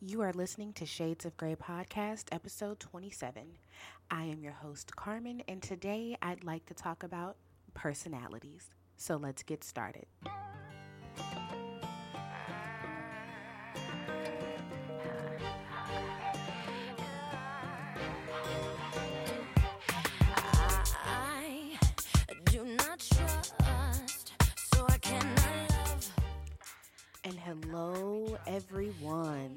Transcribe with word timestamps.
You 0.00 0.20
are 0.20 0.32
listening 0.32 0.74
to 0.74 0.84
Shades 0.84 1.24
of 1.24 1.36
Grey 1.38 1.56
Podcast, 1.56 2.24
episode 2.30 2.78
27. 2.80 3.42
I 4.10 4.24
am 4.24 4.42
your 4.42 4.52
host, 4.52 4.94
Carmen, 4.94 5.42
and 5.48 5.62
today 5.62 6.18
I'd 6.20 6.44
like 6.44 6.66
to 6.66 6.74
talk 6.74 7.02
about 7.02 7.36
personalities. 7.72 8.68
So 8.98 9.16
let's 9.16 9.42
get 9.42 9.64
started. 9.64 10.04
I 21.04 21.78
do 22.44 22.64
not 22.64 22.98
trust, 22.98 23.54
so 24.56 24.84
I 24.88 24.98
cannot 24.98 25.70
love. 25.70 26.12
And 27.24 27.34
hello, 27.38 28.36
everyone. 28.46 29.56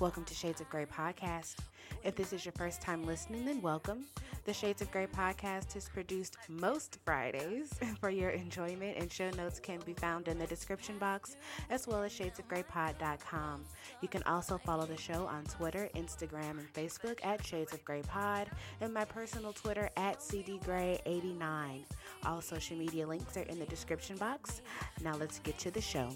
Welcome 0.00 0.24
to 0.26 0.34
Shades 0.34 0.60
of 0.60 0.70
Grey 0.70 0.86
Podcast. 0.86 1.56
If 2.04 2.14
this 2.14 2.32
is 2.32 2.44
your 2.44 2.52
first 2.52 2.80
time 2.80 3.02
listening, 3.02 3.44
then 3.44 3.60
welcome. 3.60 4.04
The 4.44 4.52
Shades 4.52 4.80
of 4.80 4.92
Grey 4.92 5.08
podcast 5.08 5.74
is 5.74 5.88
produced 5.88 6.36
most 6.48 6.98
Fridays 7.04 7.72
for 8.00 8.08
your 8.08 8.30
enjoyment, 8.30 8.96
and 8.96 9.10
show 9.10 9.28
notes 9.30 9.58
can 9.58 9.80
be 9.84 9.94
found 9.94 10.28
in 10.28 10.38
the 10.38 10.46
description 10.46 10.98
box 10.98 11.36
as 11.68 11.88
well 11.88 12.04
as 12.04 12.12
shadesofgraypod.com. 12.12 13.64
You 14.00 14.06
can 14.06 14.22
also 14.22 14.56
follow 14.56 14.86
the 14.86 14.96
show 14.96 15.26
on 15.26 15.42
Twitter, 15.44 15.88
Instagram, 15.96 16.60
and 16.60 16.72
Facebook 16.72 17.18
at 17.24 17.44
Shades 17.44 17.72
of 17.72 17.84
Grey 17.84 18.02
Pod, 18.02 18.48
and 18.80 18.94
my 18.94 19.04
personal 19.04 19.52
Twitter 19.52 19.90
at 19.96 20.20
CDGray89. 20.20 21.82
All 22.24 22.40
social 22.40 22.76
media 22.76 23.04
links 23.04 23.36
are 23.36 23.42
in 23.42 23.58
the 23.58 23.66
description 23.66 24.16
box. 24.16 24.62
Now 25.02 25.16
let's 25.16 25.40
get 25.40 25.58
to 25.58 25.72
the 25.72 25.80
show. 25.80 26.10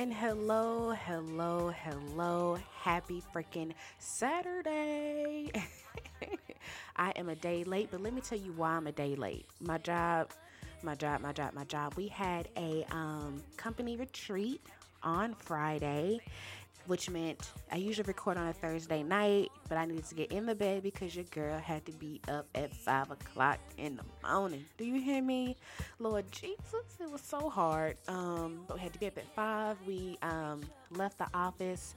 And 0.00 0.14
hello, 0.14 0.92
hello, 0.92 1.74
hello. 1.84 2.56
Happy 2.80 3.22
freaking 3.34 3.74
Saturday. 3.98 5.50
I 6.96 7.10
am 7.16 7.28
a 7.28 7.34
day 7.34 7.64
late, 7.64 7.88
but 7.90 8.00
let 8.00 8.14
me 8.14 8.22
tell 8.22 8.38
you 8.38 8.52
why 8.52 8.70
I'm 8.70 8.86
a 8.86 8.92
day 8.92 9.14
late. 9.14 9.44
My 9.60 9.76
job, 9.76 10.30
my 10.82 10.94
job, 10.94 11.20
my 11.20 11.32
job, 11.32 11.52
my 11.52 11.64
job. 11.64 11.96
We 11.98 12.08
had 12.08 12.48
a 12.56 12.86
um, 12.90 13.42
company 13.58 13.98
retreat 13.98 14.62
on 15.02 15.34
Friday, 15.34 16.20
which 16.86 17.10
meant 17.10 17.50
I 17.70 17.76
usually 17.76 18.06
record 18.06 18.36
on 18.36 18.48
a 18.48 18.52
Thursday 18.52 19.02
night, 19.02 19.50
but 19.68 19.78
I 19.78 19.84
needed 19.84 20.04
to 20.06 20.14
get 20.14 20.32
in 20.32 20.46
the 20.46 20.54
bed 20.54 20.82
because 20.82 21.14
your 21.14 21.24
girl 21.26 21.58
had 21.58 21.84
to 21.86 21.92
be 21.92 22.20
up 22.28 22.46
at 22.54 22.74
five 22.74 23.10
o'clock 23.10 23.58
in 23.78 23.96
the 23.96 24.04
morning. 24.28 24.64
Do 24.76 24.84
you 24.84 25.00
hear 25.00 25.22
me? 25.22 25.56
Lord 25.98 26.30
Jesus, 26.32 26.84
it 27.00 27.10
was 27.10 27.20
so 27.20 27.48
hard. 27.48 27.96
Um, 28.08 28.64
but 28.66 28.76
we 28.76 28.82
had 28.82 28.92
to 28.92 28.98
be 28.98 29.06
up 29.06 29.18
at 29.18 29.26
five. 29.34 29.76
We 29.86 30.18
um, 30.22 30.62
left 30.90 31.18
the 31.18 31.28
office 31.34 31.94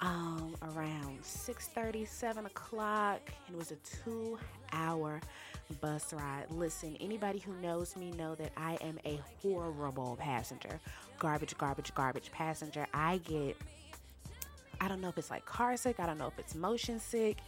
um, 0.00 0.54
around 0.62 1.20
6.30, 1.22 2.06
7 2.08 2.46
o'clock. 2.46 3.20
It 3.48 3.56
was 3.56 3.70
a 3.70 3.76
two-hour 4.04 5.20
bus 5.80 6.12
ride. 6.12 6.46
Listen, 6.50 6.96
anybody 7.00 7.38
who 7.38 7.52
knows 7.60 7.96
me 7.96 8.10
know 8.12 8.34
that 8.34 8.52
I 8.56 8.78
am 8.80 8.98
a 9.04 9.20
horrible 9.42 10.16
passenger. 10.18 10.80
Garbage, 11.18 11.56
garbage, 11.58 11.94
garbage 11.94 12.32
passenger. 12.32 12.86
I 12.94 13.18
get 13.18 13.56
I 14.80 14.88
don't 14.88 15.00
know 15.00 15.08
if 15.08 15.18
it's 15.18 15.30
like 15.30 15.44
car 15.44 15.76
sick, 15.76 16.00
I 16.00 16.06
don't 16.06 16.18
know 16.18 16.26
if 16.26 16.38
it's 16.38 16.54
motion 16.54 16.98
sick, 16.98 17.38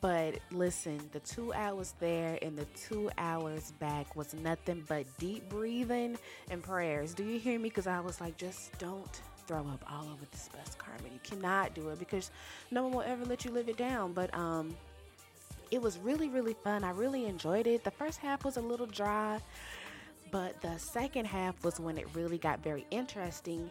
but 0.00 0.38
listen, 0.50 0.98
the 1.12 1.20
two 1.20 1.52
hours 1.52 1.94
there 1.98 2.38
and 2.40 2.56
the 2.56 2.64
two 2.76 3.10
hours 3.18 3.72
back 3.72 4.16
was 4.16 4.32
nothing 4.34 4.84
but 4.88 5.04
deep 5.18 5.48
breathing 5.48 6.16
and 6.50 6.62
prayers. 6.62 7.12
Do 7.12 7.24
you 7.24 7.38
hear 7.38 7.58
me? 7.58 7.68
Because 7.68 7.86
I 7.86 8.00
was 8.00 8.20
like, 8.20 8.36
just 8.36 8.76
don't 8.78 9.20
throw 9.46 9.66
up 9.66 9.84
all 9.90 10.04
over 10.04 10.24
this 10.30 10.48
bus, 10.52 10.74
Carmen. 10.78 11.10
You 11.12 11.20
cannot 11.22 11.74
do 11.74 11.88
it 11.90 11.98
because 11.98 12.30
no 12.70 12.84
one 12.84 12.92
will 12.92 13.02
ever 13.02 13.24
let 13.24 13.44
you 13.44 13.50
live 13.50 13.68
it 13.68 13.76
down. 13.76 14.12
But 14.12 14.32
um, 14.32 14.74
it 15.70 15.82
was 15.82 15.98
really, 15.98 16.28
really 16.28 16.54
fun. 16.54 16.84
I 16.84 16.90
really 16.90 17.26
enjoyed 17.26 17.66
it. 17.66 17.84
The 17.84 17.90
first 17.90 18.20
half 18.20 18.44
was 18.44 18.56
a 18.56 18.60
little 18.60 18.86
dry, 18.86 19.40
but 20.30 20.60
the 20.62 20.78
second 20.78 21.26
half 21.26 21.62
was 21.64 21.78
when 21.78 21.98
it 21.98 22.06
really 22.14 22.38
got 22.38 22.62
very 22.62 22.86
interesting. 22.90 23.68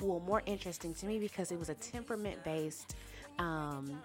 Well, 0.00 0.20
more 0.20 0.42
interesting 0.46 0.94
to 0.94 1.06
me 1.06 1.18
because 1.18 1.50
it 1.50 1.58
was 1.58 1.68
a 1.68 1.74
temperament 1.74 2.42
based, 2.44 2.94
um, 3.38 4.00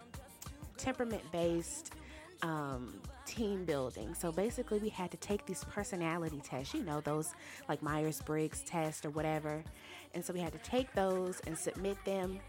temperament 0.77 1.23
based 1.31 1.93
um, 2.41 2.95
team 3.25 3.63
building. 3.63 4.13
So 4.15 4.31
basically, 4.31 4.79
we 4.79 4.89
had 4.89 5.11
to 5.11 5.17
take 5.17 5.45
these 5.45 5.63
personality 5.65 6.41
tests, 6.43 6.73
you 6.73 6.83
know, 6.83 6.99
those 7.01 7.33
like 7.69 7.83
Myers 7.83 8.21
Briggs 8.21 8.61
test 8.61 9.05
or 9.05 9.11
whatever. 9.11 9.63
And 10.15 10.25
so 10.25 10.33
we 10.33 10.39
had 10.39 10.51
to 10.53 10.59
take 10.59 10.91
those 10.93 11.39
and 11.45 11.57
submit 11.57 12.03
them 12.05 12.39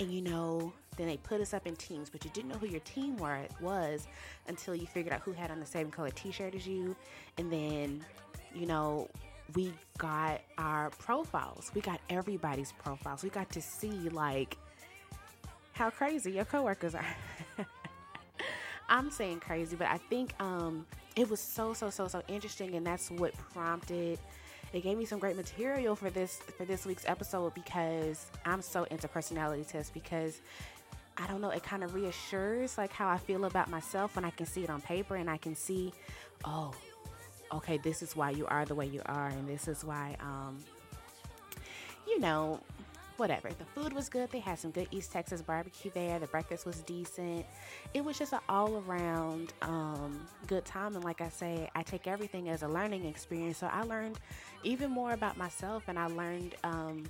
and 0.00 0.10
you 0.10 0.22
know 0.22 0.72
then 0.96 1.06
they 1.06 1.16
put 1.18 1.40
us 1.40 1.54
up 1.54 1.66
in 1.66 1.76
teams 1.76 2.10
but 2.10 2.24
you 2.24 2.30
didn't 2.32 2.50
know 2.50 2.56
who 2.56 2.66
your 2.66 2.80
team 2.80 3.16
were, 3.16 3.46
was 3.60 4.06
until 4.48 4.74
you 4.74 4.86
figured 4.86 5.12
out 5.12 5.20
who 5.20 5.32
had 5.32 5.50
on 5.50 5.60
the 5.60 5.66
same 5.66 5.90
color 5.90 6.10
t-shirt 6.10 6.54
as 6.54 6.66
you 6.66 6.96
and 7.38 7.52
then 7.52 8.04
you 8.54 8.66
know 8.66 9.08
we 9.54 9.72
got 9.98 10.40
our 10.58 10.90
profiles. 10.90 11.70
We 11.74 11.80
got 11.80 12.00
everybody's 12.08 12.72
profiles. 12.72 13.22
We 13.22 13.30
got 13.30 13.50
to 13.50 13.62
see 13.62 14.08
like 14.08 14.56
how 15.72 15.90
crazy 15.90 16.32
your 16.32 16.44
coworkers 16.44 16.94
are. 16.94 17.06
I'm 18.88 19.10
saying 19.10 19.40
crazy 19.40 19.74
but 19.74 19.86
i 19.86 19.96
think 19.96 20.34
um 20.38 20.84
it 21.16 21.30
was 21.30 21.40
so 21.40 21.72
so 21.72 21.88
so 21.88 22.08
so 22.08 22.20
interesting 22.28 22.74
and 22.74 22.86
that's 22.86 23.10
what 23.10 23.32
prompted 23.54 24.18
it 24.72 24.82
gave 24.82 24.96
me 24.96 25.04
some 25.04 25.18
great 25.18 25.36
material 25.36 25.94
for 25.94 26.10
this 26.10 26.36
for 26.56 26.64
this 26.64 26.86
week's 26.86 27.04
episode 27.06 27.54
because 27.54 28.26
I'm 28.44 28.62
so 28.62 28.84
into 28.84 29.06
personality 29.06 29.64
tests 29.64 29.90
because 29.92 30.40
I 31.18 31.26
don't 31.26 31.42
know, 31.42 31.50
it 31.50 31.62
kind 31.62 31.84
of 31.84 31.94
reassures 31.94 32.78
like 32.78 32.90
how 32.90 33.06
I 33.06 33.18
feel 33.18 33.44
about 33.44 33.68
myself 33.68 34.16
when 34.16 34.24
I 34.24 34.30
can 34.30 34.46
see 34.46 34.64
it 34.64 34.70
on 34.70 34.80
paper 34.80 35.16
and 35.16 35.28
I 35.28 35.36
can 35.36 35.54
see, 35.54 35.92
oh, 36.44 36.72
okay, 37.52 37.78
this 37.78 38.02
is 38.02 38.16
why 38.16 38.30
you 38.30 38.46
are 38.46 38.64
the 38.64 38.74
way 38.74 38.86
you 38.86 39.02
are 39.06 39.28
and 39.28 39.48
this 39.48 39.68
is 39.68 39.84
why 39.84 40.16
um 40.20 40.58
you 42.06 42.20
know, 42.20 42.60
whatever. 43.16 43.48
The 43.50 43.64
food 43.80 43.92
was 43.92 44.08
good. 44.08 44.30
They 44.30 44.40
had 44.40 44.58
some 44.58 44.70
good 44.70 44.88
East 44.90 45.12
Texas 45.12 45.40
barbecue 45.42 45.90
there. 45.94 46.18
The 46.18 46.26
breakfast 46.26 46.66
was 46.66 46.80
decent. 46.80 47.46
It 47.94 48.04
was 48.04 48.18
just 48.18 48.32
an 48.32 48.40
all 48.48 48.82
around 48.86 49.52
um, 49.62 50.26
good 50.46 50.64
time. 50.64 50.94
And 50.94 51.04
like 51.04 51.20
I 51.20 51.28
say, 51.28 51.70
I 51.74 51.82
take 51.82 52.06
everything 52.06 52.48
as 52.48 52.62
a 52.62 52.68
learning 52.68 53.04
experience. 53.04 53.58
So 53.58 53.68
I 53.72 53.82
learned 53.82 54.18
even 54.64 54.90
more 54.90 55.12
about 55.12 55.36
myself 55.36 55.84
and 55.88 55.98
I 55.98 56.06
learned 56.06 56.56
um, 56.64 57.04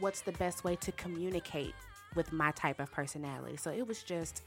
what's 0.00 0.20
the 0.20 0.32
best 0.32 0.64
way 0.64 0.76
to 0.76 0.92
communicate 0.92 1.74
with 2.14 2.32
my 2.32 2.50
type 2.52 2.80
of 2.80 2.90
personality. 2.90 3.56
So 3.56 3.70
it 3.70 3.86
was 3.86 4.02
just. 4.02 4.42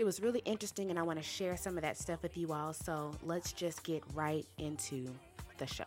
It 0.00 0.04
was 0.06 0.18
really 0.22 0.40
interesting, 0.46 0.88
and 0.88 0.98
I 0.98 1.02
want 1.02 1.18
to 1.18 1.22
share 1.22 1.58
some 1.58 1.76
of 1.76 1.82
that 1.82 1.98
stuff 1.98 2.22
with 2.22 2.34
you 2.34 2.54
all. 2.54 2.72
So 2.72 3.12
let's 3.22 3.52
just 3.52 3.82
get 3.82 4.02
right 4.14 4.46
into 4.56 5.06
the 5.58 5.66
show. 5.66 5.84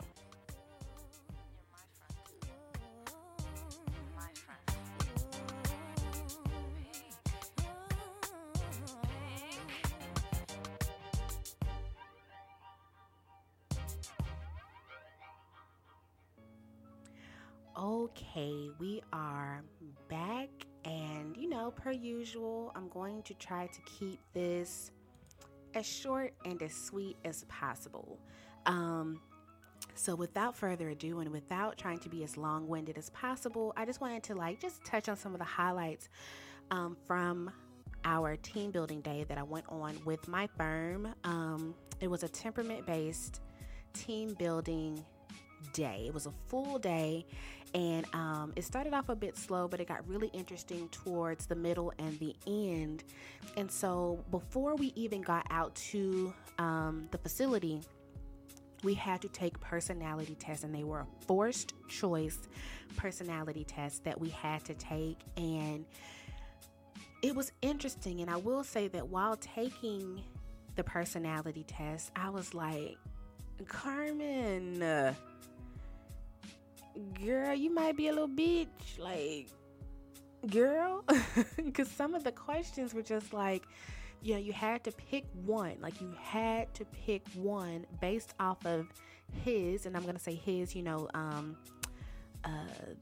Okay, 17.75 18.69
we 18.77 19.01
are 19.11 19.63
back, 20.07 20.42
know, 21.53 21.71
per 21.71 21.91
usual, 21.91 22.71
I'm 22.75 22.89
going 22.89 23.21
to 23.23 23.33
try 23.35 23.67
to 23.67 23.81
keep 23.81 24.19
this 24.33 24.91
as 25.75 25.85
short 25.85 26.33
and 26.45 26.61
as 26.61 26.73
sweet 26.73 27.15
as 27.25 27.45
possible. 27.45 28.19
Um, 28.65 29.21
so, 29.95 30.15
without 30.15 30.55
further 30.55 30.89
ado, 30.89 31.19
and 31.19 31.29
without 31.31 31.77
trying 31.77 31.99
to 31.99 32.09
be 32.09 32.23
as 32.23 32.37
long 32.37 32.67
winded 32.67 32.97
as 32.97 33.11
possible, 33.11 33.73
I 33.77 33.85
just 33.85 34.01
wanted 34.01 34.23
to 34.23 34.35
like 34.35 34.59
just 34.59 34.83
touch 34.83 35.07
on 35.09 35.15
some 35.15 35.33
of 35.33 35.39
the 35.39 35.45
highlights 35.45 36.09
um, 36.71 36.97
from 37.05 37.51
our 38.03 38.35
team 38.37 38.71
building 38.71 39.01
day 39.01 39.23
that 39.27 39.37
I 39.37 39.43
went 39.43 39.65
on 39.69 39.95
with 40.05 40.27
my 40.27 40.47
firm. 40.57 41.13
Um, 41.23 41.75
it 41.99 42.07
was 42.07 42.23
a 42.23 42.27
temperament 42.27 42.85
based 42.87 43.41
team 43.93 44.33
building 44.39 45.03
day. 45.71 46.05
It 46.07 46.13
was 46.13 46.25
a 46.25 46.33
full 46.47 46.79
day, 46.79 47.25
and 47.73 48.05
um, 48.13 48.53
it 48.55 48.63
started 48.63 48.93
off 48.93 49.09
a 49.09 49.15
bit 49.15 49.37
slow, 49.37 49.67
but 49.67 49.79
it 49.79 49.87
got 49.87 50.07
really 50.07 50.29
interesting 50.33 50.89
towards 50.89 51.45
the 51.45 51.55
middle 51.55 51.93
and 51.97 52.19
the 52.19 52.35
end. 52.45 53.03
And 53.57 53.71
so, 53.71 54.23
before 54.31 54.75
we 54.75 54.93
even 54.95 55.21
got 55.21 55.45
out 55.49 55.73
to 55.75 56.33
um, 56.59 57.07
the 57.11 57.17
facility, 57.17 57.81
we 58.83 58.93
had 58.93 59.21
to 59.21 59.29
take 59.29 59.59
personality 59.59 60.35
tests, 60.35 60.63
and 60.63 60.73
they 60.73 60.83
were 60.83 60.99
a 60.99 61.07
forced 61.25 61.73
choice 61.87 62.37
personality 62.95 63.63
tests 63.63 63.99
that 63.99 64.19
we 64.19 64.29
had 64.29 64.63
to 64.65 64.73
take. 64.73 65.17
And 65.37 65.85
it 67.21 67.35
was 67.35 67.51
interesting. 67.61 68.21
And 68.21 68.29
I 68.29 68.35
will 68.35 68.63
say 68.63 68.87
that 68.89 69.07
while 69.07 69.37
taking 69.37 70.21
the 70.75 70.83
personality 70.83 71.63
test, 71.63 72.11
I 72.15 72.29
was 72.29 72.53
like, 72.53 72.97
Carmen, 73.67 75.15
girl, 77.23 77.53
you 77.53 77.73
might 77.73 77.97
be 77.97 78.07
a 78.07 78.11
little 78.11 78.27
bitch. 78.27 78.97
Like, 78.97 79.49
girl. 80.49 81.03
Because 81.55 81.89
some 81.89 82.13
of 82.13 82.23
the 82.23 82.31
questions 82.31 82.93
were 82.93 83.01
just 83.01 83.33
like, 83.33 83.63
you 84.21 84.33
know, 84.33 84.39
you 84.39 84.53
had 84.53 84.83
to 84.85 84.91
pick 84.91 85.25
one. 85.45 85.75
Like, 85.81 85.99
you 86.01 86.13
had 86.21 86.73
to 86.75 86.85
pick 86.85 87.27
one 87.35 87.85
based 87.99 88.33
off 88.39 88.65
of 88.65 88.87
his, 89.43 89.85
and 89.85 89.95
I'm 89.95 90.03
going 90.03 90.15
to 90.15 90.21
say 90.21 90.35
his, 90.35 90.75
you 90.75 90.83
know, 90.83 91.09
um, 91.13 91.57
uh, 92.45 92.49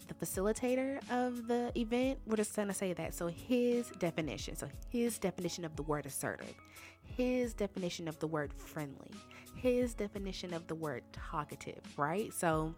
the 0.08 0.14
facilitator 0.14 1.00
of 1.12 1.48
the 1.48 1.72
event. 1.76 2.20
We're 2.26 2.38
just 2.38 2.56
to 2.56 2.74
say 2.74 2.94
that. 2.94 3.14
So, 3.14 3.28
his 3.28 3.90
definition. 4.00 4.56
So, 4.56 4.68
his 4.90 5.18
definition 5.18 5.66
of 5.66 5.76
the 5.76 5.84
word 5.84 6.06
assertive, 6.06 6.56
his 7.04 7.54
definition 7.54 8.08
of 8.08 8.18
the 8.20 8.28
word 8.28 8.54
friendly, 8.54 9.12
his 9.56 9.94
definition 9.94 10.54
of 10.54 10.68
the 10.68 10.76
word 10.76 11.04
talkative, 11.12 11.82
right? 11.98 12.34
So, 12.34 12.74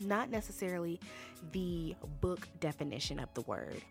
not 0.00 0.30
necessarily 0.30 1.00
the 1.52 1.94
book 2.20 2.48
definition 2.60 3.18
of 3.18 3.32
the 3.34 3.42
word. 3.42 3.82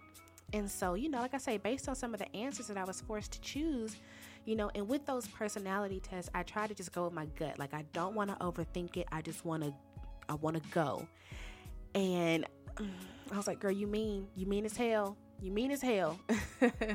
And 0.54 0.69
so, 0.69 0.94
you 0.94 1.09
know, 1.09 1.19
like 1.19 1.33
I 1.33 1.39
say, 1.39 1.57
based 1.57 1.89
on 1.89 1.95
some 1.95 2.13
of 2.13 2.19
the 2.19 2.36
answers 2.36 2.68
that 2.68 2.77
I 2.77 2.86
was 2.86 3.01
forced 3.01 3.33
to 3.33 3.42
choose, 3.42 3.98
you 4.45 4.56
know, 4.56 4.71
and 4.75 4.88
with 4.88 5.06
those 5.06 5.27
personality 5.27 6.00
tests, 6.00 6.31
I 6.33 6.44
try 6.44 6.68
to 6.68 6.74
just 6.74 6.94
go 6.94 7.04
with 7.04 7.13
my 7.13 7.25
gut. 7.38 7.59
Like 7.59 7.74
I 7.74 7.83
don't 7.92 8.15
want 8.15 8.30
to 8.30 8.38
overthink 8.38 8.95
it. 8.95 9.07
I 9.12 9.21
just 9.21 9.44
want 9.44 9.63
to 9.63 9.74
I 10.30 10.36
want 10.36 10.62
to 10.62 10.69
go. 10.69 11.07
And 11.95 12.45
I 12.77 13.36
was 13.36 13.48
like, 13.48 13.59
"Girl, 13.59 13.71
you 13.71 13.88
mean 13.88 14.27
you 14.36 14.45
mean 14.45 14.65
as 14.65 14.77
hell. 14.77 15.18
You 15.42 15.51
mean 15.51 15.71
as 15.71 15.81
hell." 15.81 16.18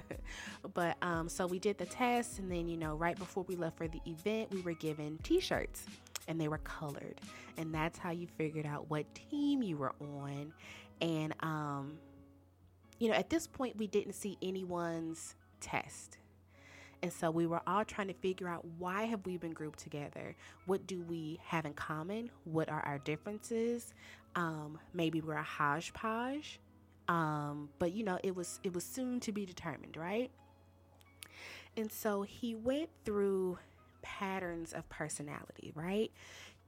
but 0.75 0.97
um 1.03 1.29
so 1.29 1.47
we 1.47 1.59
did 1.59 1.77
the 1.77 1.87
test 1.87 2.39
and 2.39 2.51
then, 2.51 2.69
you 2.69 2.79
know, 2.79 2.95
right 2.95 3.19
before 3.19 3.45
we 3.45 3.57
left 3.57 3.77
for 3.77 3.87
the 3.87 4.01
event, 4.07 4.51
we 4.51 4.63
were 4.63 4.75
given 4.75 5.19
t-shirts 5.23 5.85
and 6.29 6.41
they 6.41 6.49
were 6.49 6.59
colored. 6.59 7.21
And 7.57 7.75
that's 7.75 7.99
how 7.99 8.11
you 8.11 8.27
figured 8.27 8.67
out 8.67 8.91
what 8.91 9.07
team 9.15 9.63
you 9.63 9.77
were 9.77 9.95
on. 10.01 10.53
And 11.01 11.35
um 11.41 11.99
you 12.99 13.09
know, 13.09 13.15
at 13.15 13.31
this 13.31 13.47
point 13.47 13.77
we 13.77 13.87
didn't 13.87 14.13
see 14.13 14.39
anyone's 14.43 15.35
test. 15.61 16.19
And 17.03 17.13
so 17.13 17.33
we 17.33 17.47
were 17.49 17.61
all 17.67 17.85
trying 17.85 18.07
to 18.09 18.15
figure 18.15 18.49
out 18.49 18.65
why 18.79 19.05
have 19.05 19.27
we 19.27 19.37
been 19.37 19.53
grouped 19.53 19.81
together? 19.81 20.37
What 20.67 20.87
do 20.87 21.03
we 21.03 21.41
have 21.45 21.67
in 21.67 21.75
common? 21.75 22.31
What 22.45 22.69
are 22.69 22.81
our 22.87 22.99
differences? 22.99 23.93
Um, 24.37 24.79
maybe 24.95 25.21
we're 25.21 25.35
a 25.35 25.43
hodgepodge. 25.43 26.61
Um, 27.09 27.71
but 27.81 27.93
you 27.93 28.05
know, 28.05 28.19
it 28.23 28.37
was 28.37 28.61
it 28.63 28.73
was 28.73 28.85
soon 28.85 29.19
to 29.21 29.33
be 29.33 29.45
determined, 29.45 29.97
right? 29.97 30.31
And 31.77 31.91
so 31.91 32.23
he 32.23 32.55
went 32.55 32.91
through 33.05 33.59
patterns 34.03 34.73
of 34.73 34.89
personality, 34.89 35.73
right? 35.75 36.11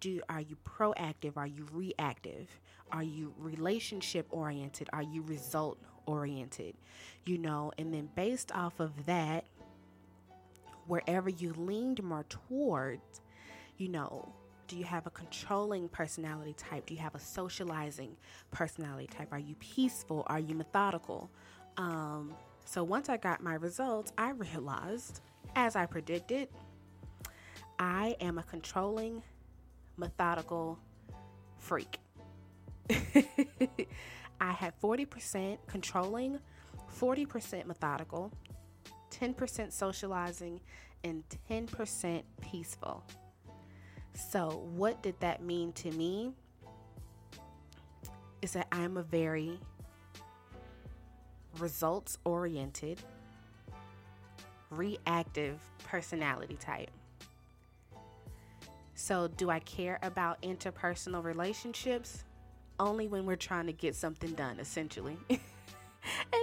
Do 0.00 0.20
are 0.28 0.40
you 0.40 0.56
proactive? 0.64 1.36
Are 1.36 1.46
you 1.46 1.66
reactive? 1.72 2.48
Are 2.92 3.02
you 3.02 3.32
relationship 3.38 4.26
oriented? 4.30 4.88
Are 4.92 5.02
you 5.02 5.22
result 5.22 5.78
oriented? 6.06 6.74
You 7.24 7.38
know, 7.38 7.72
and 7.78 7.92
then 7.92 8.08
based 8.14 8.52
off 8.52 8.80
of 8.80 9.06
that, 9.06 9.44
wherever 10.86 11.30
you 11.30 11.52
leaned 11.54 12.02
more 12.02 12.24
towards, 12.28 13.20
you 13.78 13.88
know, 13.88 14.28
do 14.68 14.76
you 14.76 14.84
have 14.84 15.06
a 15.06 15.10
controlling 15.10 15.88
personality 15.88 16.54
type? 16.54 16.86
Do 16.86 16.94
you 16.94 17.00
have 17.00 17.14
a 17.14 17.20
socializing 17.20 18.16
personality 18.50 19.06
type? 19.06 19.28
Are 19.32 19.38
you 19.38 19.54
peaceful? 19.56 20.24
Are 20.26 20.38
you 20.38 20.54
methodical? 20.54 21.30
Um, 21.76 22.34
so 22.64 22.82
once 22.82 23.08
I 23.08 23.16
got 23.16 23.42
my 23.42 23.54
results, 23.54 24.12
I 24.16 24.30
realized, 24.52 25.20
as 25.54 25.76
I 25.76 25.86
predicted, 25.86 26.48
I 27.78 28.16
am 28.20 28.38
a 28.38 28.42
controlling, 28.42 29.22
methodical 29.96 30.78
freak. 31.58 31.98
I 34.40 34.52
have 34.52 34.78
40% 34.80 35.58
controlling, 35.66 36.38
40% 37.00 37.66
methodical, 37.66 38.30
10% 39.10 39.72
socializing, 39.72 40.60
and 41.02 41.22
10% 41.50 42.22
peaceful. 42.40 43.02
So, 44.14 44.64
what 44.74 45.02
did 45.02 45.18
that 45.20 45.42
mean 45.42 45.72
to 45.72 45.90
me? 45.90 46.32
Is 48.42 48.52
that 48.52 48.68
I'm 48.70 48.96
a 48.96 49.02
very 49.02 49.58
results 51.58 52.18
oriented, 52.24 53.00
reactive 54.70 55.60
personality 55.84 56.56
type. 56.56 56.90
So, 58.94 59.28
do 59.28 59.50
I 59.50 59.58
care 59.60 59.98
about 60.02 60.40
interpersonal 60.42 61.22
relationships? 61.24 62.24
Only 62.78 63.08
when 63.08 63.26
we're 63.26 63.36
trying 63.36 63.66
to 63.66 63.72
get 63.72 63.94
something 63.94 64.32
done, 64.32 64.60
essentially. 64.60 65.18
and 65.28 65.40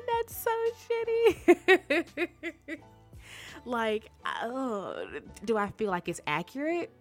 that's 0.07 0.35
so 0.35 0.51
shitty. 0.89 2.79
like, 3.65 4.11
oh, 4.25 5.07
do 5.45 5.57
I 5.57 5.69
feel 5.71 5.91
like 5.91 6.09
it's 6.09 6.21
accurate? 6.27 6.91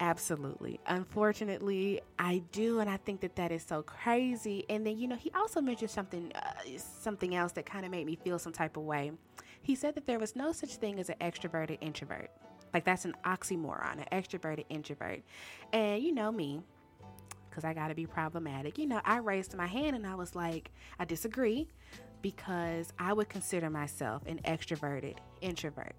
Absolutely. 0.00 0.80
Unfortunately, 0.86 2.00
I 2.18 2.42
do, 2.50 2.80
and 2.80 2.90
I 2.90 2.96
think 2.96 3.20
that 3.20 3.36
that 3.36 3.52
is 3.52 3.62
so 3.62 3.82
crazy. 3.82 4.64
And 4.68 4.84
then, 4.84 4.98
you 4.98 5.06
know, 5.06 5.14
he 5.14 5.30
also 5.30 5.60
mentioned 5.60 5.90
something, 5.90 6.32
uh, 6.34 6.52
something 6.76 7.34
else 7.36 7.52
that 7.52 7.66
kind 7.66 7.84
of 7.84 7.92
made 7.92 8.06
me 8.06 8.16
feel 8.16 8.38
some 8.38 8.52
type 8.52 8.76
of 8.76 8.82
way. 8.82 9.12
He 9.62 9.76
said 9.76 9.94
that 9.94 10.06
there 10.06 10.18
was 10.18 10.34
no 10.34 10.50
such 10.50 10.74
thing 10.76 10.98
as 10.98 11.08
an 11.08 11.16
extroverted 11.20 11.78
introvert. 11.80 12.30
Like 12.72 12.84
that's 12.84 13.04
an 13.04 13.14
oxymoron, 13.24 13.98
an 13.98 14.06
extroverted 14.12 14.64
introvert. 14.68 15.22
And 15.72 16.02
you 16.02 16.12
know 16.12 16.32
me, 16.32 16.62
because 17.48 17.64
I 17.64 17.74
got 17.74 17.88
to 17.88 17.94
be 17.94 18.06
problematic. 18.06 18.78
You 18.78 18.86
know, 18.86 19.00
I 19.04 19.18
raised 19.18 19.54
my 19.54 19.66
hand 19.66 19.94
and 19.94 20.06
I 20.06 20.14
was 20.14 20.34
like, 20.34 20.70
I 20.98 21.04
disagree 21.04 21.68
because 22.22 22.92
I 22.98 23.12
would 23.12 23.28
consider 23.28 23.68
myself 23.68 24.22
an 24.26 24.40
extroverted 24.44 25.16
introvert. 25.40 25.94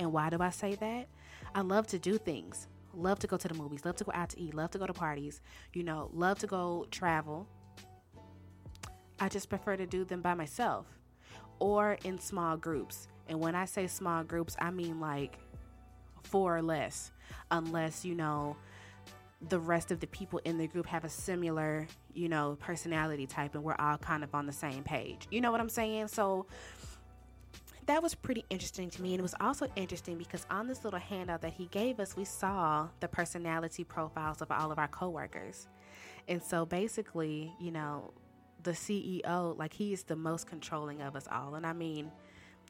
And 0.00 0.12
why 0.12 0.30
do 0.30 0.38
I 0.40 0.50
say 0.50 0.74
that? 0.74 1.08
I 1.54 1.60
love 1.60 1.86
to 1.88 1.98
do 1.98 2.18
things 2.18 2.68
love 2.96 3.18
to 3.20 3.26
go 3.26 3.36
to 3.36 3.48
the 3.48 3.54
movies, 3.54 3.84
love 3.84 3.96
to 3.96 4.04
go 4.04 4.12
out 4.14 4.30
to 4.30 4.40
eat, 4.40 4.54
love 4.54 4.70
to 4.70 4.78
go 4.78 4.86
to 4.86 4.92
parties, 4.92 5.40
you 5.74 5.82
know, 5.82 6.10
love 6.12 6.38
to 6.40 6.46
go 6.46 6.86
travel. 6.90 7.46
I 9.20 9.28
just 9.28 9.48
prefer 9.48 9.76
to 9.76 9.86
do 9.86 10.04
them 10.04 10.20
by 10.20 10.34
myself 10.34 10.86
or 11.58 11.98
in 12.04 12.18
small 12.18 12.56
groups. 12.56 13.08
And 13.28 13.40
when 13.40 13.54
I 13.54 13.64
say 13.64 13.86
small 13.86 14.24
groups, 14.24 14.56
I 14.60 14.70
mean 14.70 15.00
like 15.00 15.38
four 16.26 16.56
or 16.56 16.62
less, 16.62 17.12
unless, 17.50 18.04
you 18.04 18.14
know, 18.14 18.56
the 19.48 19.58
rest 19.58 19.90
of 19.90 20.00
the 20.00 20.06
people 20.06 20.40
in 20.44 20.58
the 20.58 20.66
group 20.66 20.86
have 20.86 21.04
a 21.04 21.08
similar, 21.08 21.86
you 22.14 22.28
know, 22.28 22.56
personality 22.60 23.26
type 23.26 23.54
and 23.54 23.62
we're 23.62 23.76
all 23.78 23.98
kind 23.98 24.24
of 24.24 24.34
on 24.34 24.46
the 24.46 24.52
same 24.52 24.82
page. 24.82 25.26
You 25.30 25.40
know 25.40 25.52
what 25.52 25.60
I'm 25.60 25.68
saying? 25.68 26.08
So, 26.08 26.46
that 27.86 28.02
was 28.02 28.14
pretty 28.14 28.44
interesting 28.50 28.90
to 28.90 29.02
me. 29.02 29.12
And 29.12 29.20
it 29.20 29.22
was 29.22 29.34
also 29.40 29.68
interesting 29.76 30.18
because 30.18 30.44
on 30.50 30.66
this 30.66 30.84
little 30.84 30.98
handout 30.98 31.40
that 31.42 31.52
he 31.52 31.66
gave 31.66 32.00
us, 32.00 32.16
we 32.16 32.24
saw 32.24 32.88
the 33.00 33.08
personality 33.08 33.84
profiles 33.84 34.42
of 34.42 34.50
all 34.50 34.72
of 34.72 34.78
our 34.78 34.88
coworkers. 34.88 35.68
And 36.28 36.42
so 36.42 36.66
basically, 36.66 37.52
you 37.60 37.70
know, 37.70 38.12
the 38.64 38.72
CEO, 38.72 39.56
like 39.56 39.72
he 39.72 39.92
is 39.92 40.02
the 40.02 40.16
most 40.16 40.48
controlling 40.48 41.00
of 41.00 41.14
us 41.14 41.28
all. 41.30 41.54
And 41.54 41.64
I 41.64 41.72
mean, 41.72 42.10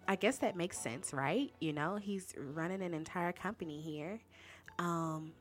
I 0.09 0.17
guess 0.17 0.39
that 0.39 0.57
makes 0.57 0.79
sense, 0.79 1.13
right? 1.13 1.53
You 1.61 1.73
know, 1.73 1.97
he's 1.97 2.35
running 2.37 2.83
an 2.83 2.95
entire 2.95 3.33
company 3.33 3.81
here. 3.81 4.21
Um, 4.79 5.33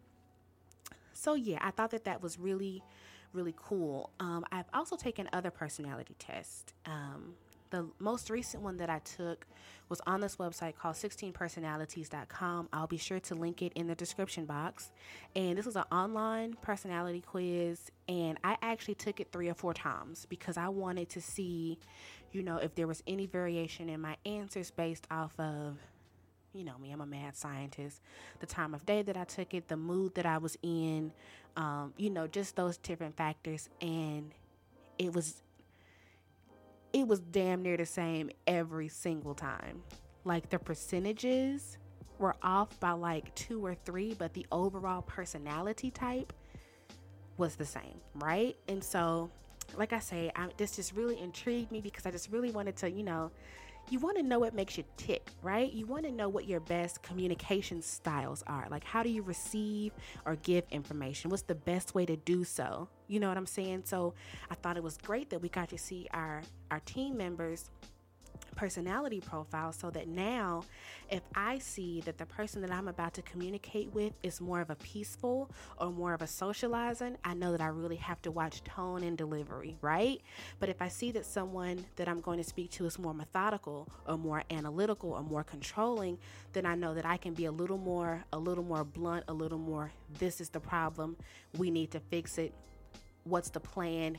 so 1.13 1.33
yeah, 1.35 1.59
I 1.61 1.71
thought 1.71 1.91
that 1.91 2.05
that 2.05 2.21
was 2.21 2.39
really, 2.39 2.83
really 3.33 3.55
cool. 3.57 4.11
Um, 4.19 4.45
I've 4.51 4.69
also 4.73 4.95
taken 4.95 5.29
other 5.33 5.51
personality 5.51 6.15
tests. 6.19 6.73
Um, 6.85 7.35
the 7.71 7.87
most 7.99 8.29
recent 8.29 8.63
one 8.63 8.77
that 8.77 8.89
I 8.89 8.99
took 8.99 9.45
was 9.89 10.01
on 10.07 10.21
this 10.21 10.37
website 10.37 10.75
called 10.75 10.95
16personalities.com. 10.95 12.69
I'll 12.71 12.87
be 12.87 12.97
sure 12.97 13.19
to 13.21 13.35
link 13.35 13.61
it 13.61 13.73
in 13.73 13.87
the 13.87 13.95
description 13.95 14.45
box. 14.45 14.91
And 15.35 15.57
this 15.57 15.65
was 15.65 15.75
an 15.75 15.83
online 15.91 16.55
personality 16.61 17.21
quiz, 17.21 17.91
and 18.07 18.37
I 18.43 18.57
actually 18.61 18.95
took 18.95 19.19
it 19.19 19.31
three 19.31 19.49
or 19.49 19.53
four 19.53 19.73
times 19.73 20.25
because 20.29 20.57
I 20.57 20.69
wanted 20.69 21.09
to 21.09 21.21
see, 21.21 21.79
you 22.35 22.43
know, 22.43 22.57
if 22.57 22.75
there 22.75 22.85
was 22.85 23.01
any 23.07 23.25
variation 23.25 23.87
in 23.87 24.01
my 24.01 24.17
answers 24.25 24.69
based 24.69 25.07
off 25.09 25.33
of 25.39 25.77
you 26.53 26.65
know 26.65 26.77
me, 26.77 26.91
I'm 26.91 27.01
a 27.01 27.05
mad 27.05 27.35
scientist. 27.35 28.01
The 28.39 28.45
time 28.45 28.73
of 28.73 28.85
day 28.85 29.01
that 29.03 29.15
I 29.15 29.23
took 29.23 29.53
it, 29.53 29.69
the 29.69 29.77
mood 29.77 30.15
that 30.15 30.25
I 30.25 30.37
was 30.37 30.57
in, 30.61 31.13
um, 31.55 31.93
you 31.97 32.09
know, 32.09 32.27
just 32.27 32.55
those 32.55 32.77
different 32.77 33.15
factors. 33.15 33.69
And 33.81 34.33
it 34.99 35.13
was 35.13 35.41
it 36.91 37.07
was 37.07 37.19
damn 37.19 37.61
near 37.61 37.77
the 37.77 37.85
same 37.85 38.29
every 38.47 38.89
single 38.89 39.33
time. 39.33 39.81
Like 40.25 40.49
the 40.49 40.59
percentages 40.59 41.77
were 42.19 42.35
off 42.41 42.77
by 42.81 42.91
like 42.91 43.33
two 43.35 43.65
or 43.65 43.75
three, 43.75 44.13
but 44.13 44.33
the 44.33 44.45
overall 44.51 45.01
personality 45.03 45.89
type 45.89 46.33
was 47.37 47.55
the 47.55 47.65
same, 47.65 47.99
right? 48.15 48.57
And 48.67 48.83
so 48.83 49.29
like 49.77 49.93
I 49.93 49.99
say, 49.99 50.31
I, 50.35 50.49
this 50.57 50.75
just 50.75 50.95
really 50.95 51.19
intrigued 51.19 51.71
me 51.71 51.81
because 51.81 52.05
I 52.05 52.11
just 52.11 52.31
really 52.31 52.51
wanted 52.51 52.75
to, 52.77 52.89
you 52.89 53.03
know, 53.03 53.31
you 53.89 53.99
want 53.99 54.17
to 54.17 54.23
know 54.23 54.39
what 54.39 54.55
makes 54.55 54.77
you 54.77 54.83
tick, 54.97 55.29
right? 55.43 55.71
You 55.71 55.85
want 55.85 56.05
to 56.05 56.11
know 56.11 56.27
what 56.27 56.47
your 56.47 56.59
best 56.59 57.03
communication 57.03 57.81
styles 57.81 58.43
are. 58.47 58.67
Like, 58.71 58.83
how 58.83 59.03
do 59.03 59.09
you 59.09 59.21
receive 59.21 59.91
or 60.25 60.37
give 60.37 60.63
information? 60.71 61.29
What's 61.29 61.43
the 61.43 61.55
best 61.55 61.93
way 61.93 62.05
to 62.05 62.15
do 62.15 62.43
so? 62.43 62.87
You 63.07 63.19
know 63.19 63.27
what 63.27 63.37
I'm 63.37 63.45
saying? 63.45 63.83
So, 63.85 64.15
I 64.49 64.55
thought 64.55 64.77
it 64.77 64.83
was 64.83 64.97
great 64.97 65.29
that 65.29 65.39
we 65.39 65.49
got 65.49 65.69
to 65.69 65.77
see 65.77 66.07
our 66.11 66.41
our 66.71 66.79
team 66.79 67.15
members 67.15 67.69
personality 68.55 69.21
profile 69.21 69.71
so 69.71 69.89
that 69.91 70.07
now 70.07 70.63
if 71.09 71.21
I 71.35 71.59
see 71.59 72.01
that 72.01 72.17
the 72.17 72.25
person 72.25 72.61
that 72.61 72.71
I'm 72.71 72.87
about 72.87 73.13
to 73.15 73.21
communicate 73.21 73.93
with 73.93 74.13
is 74.23 74.41
more 74.41 74.61
of 74.61 74.69
a 74.69 74.75
peaceful 74.75 75.49
or 75.77 75.91
more 75.91 76.13
of 76.13 76.21
a 76.21 76.27
socializing, 76.27 77.17
I 77.23 77.33
know 77.33 77.51
that 77.51 77.61
I 77.61 77.67
really 77.67 77.97
have 77.97 78.21
to 78.23 78.31
watch 78.31 78.63
tone 78.63 79.03
and 79.03 79.17
delivery, 79.17 79.77
right? 79.81 80.21
But 80.59 80.69
if 80.69 80.81
I 80.81 80.87
see 80.87 81.11
that 81.11 81.25
someone 81.25 81.85
that 81.95 82.07
I'm 82.07 82.21
going 82.21 82.37
to 82.37 82.43
speak 82.43 82.71
to 82.71 82.85
is 82.85 82.97
more 82.97 83.13
methodical 83.13 83.87
or 84.07 84.17
more 84.17 84.43
analytical 84.49 85.11
or 85.11 85.21
more 85.21 85.43
controlling, 85.43 86.17
then 86.53 86.65
I 86.65 86.75
know 86.75 86.93
that 86.93 87.05
I 87.05 87.17
can 87.17 87.33
be 87.33 87.45
a 87.45 87.51
little 87.51 87.77
more 87.77 88.23
a 88.33 88.37
little 88.37 88.63
more 88.63 88.83
blunt, 88.83 89.25
a 89.27 89.33
little 89.33 89.59
more 89.59 89.91
this 90.19 90.41
is 90.41 90.49
the 90.49 90.59
problem, 90.59 91.17
we 91.57 91.69
need 91.69 91.91
to 91.91 91.99
fix 91.99 92.37
it. 92.37 92.53
What's 93.23 93.49
the 93.49 93.59
plan? 93.59 94.17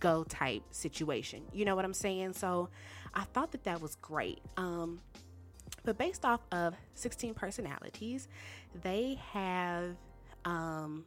Go 0.00 0.24
type 0.24 0.62
situation. 0.70 1.42
You 1.52 1.64
know 1.64 1.76
what 1.76 1.84
I'm 1.84 1.94
saying? 1.94 2.34
So 2.34 2.68
I 3.14 3.24
thought 3.24 3.52
that 3.52 3.64
that 3.64 3.80
was 3.80 3.96
great. 3.96 4.40
Um, 4.56 5.00
but 5.84 5.98
based 5.98 6.24
off 6.24 6.40
of 6.52 6.74
16 6.94 7.34
personalities, 7.34 8.28
they 8.82 9.18
have, 9.32 9.96
um, 10.44 11.04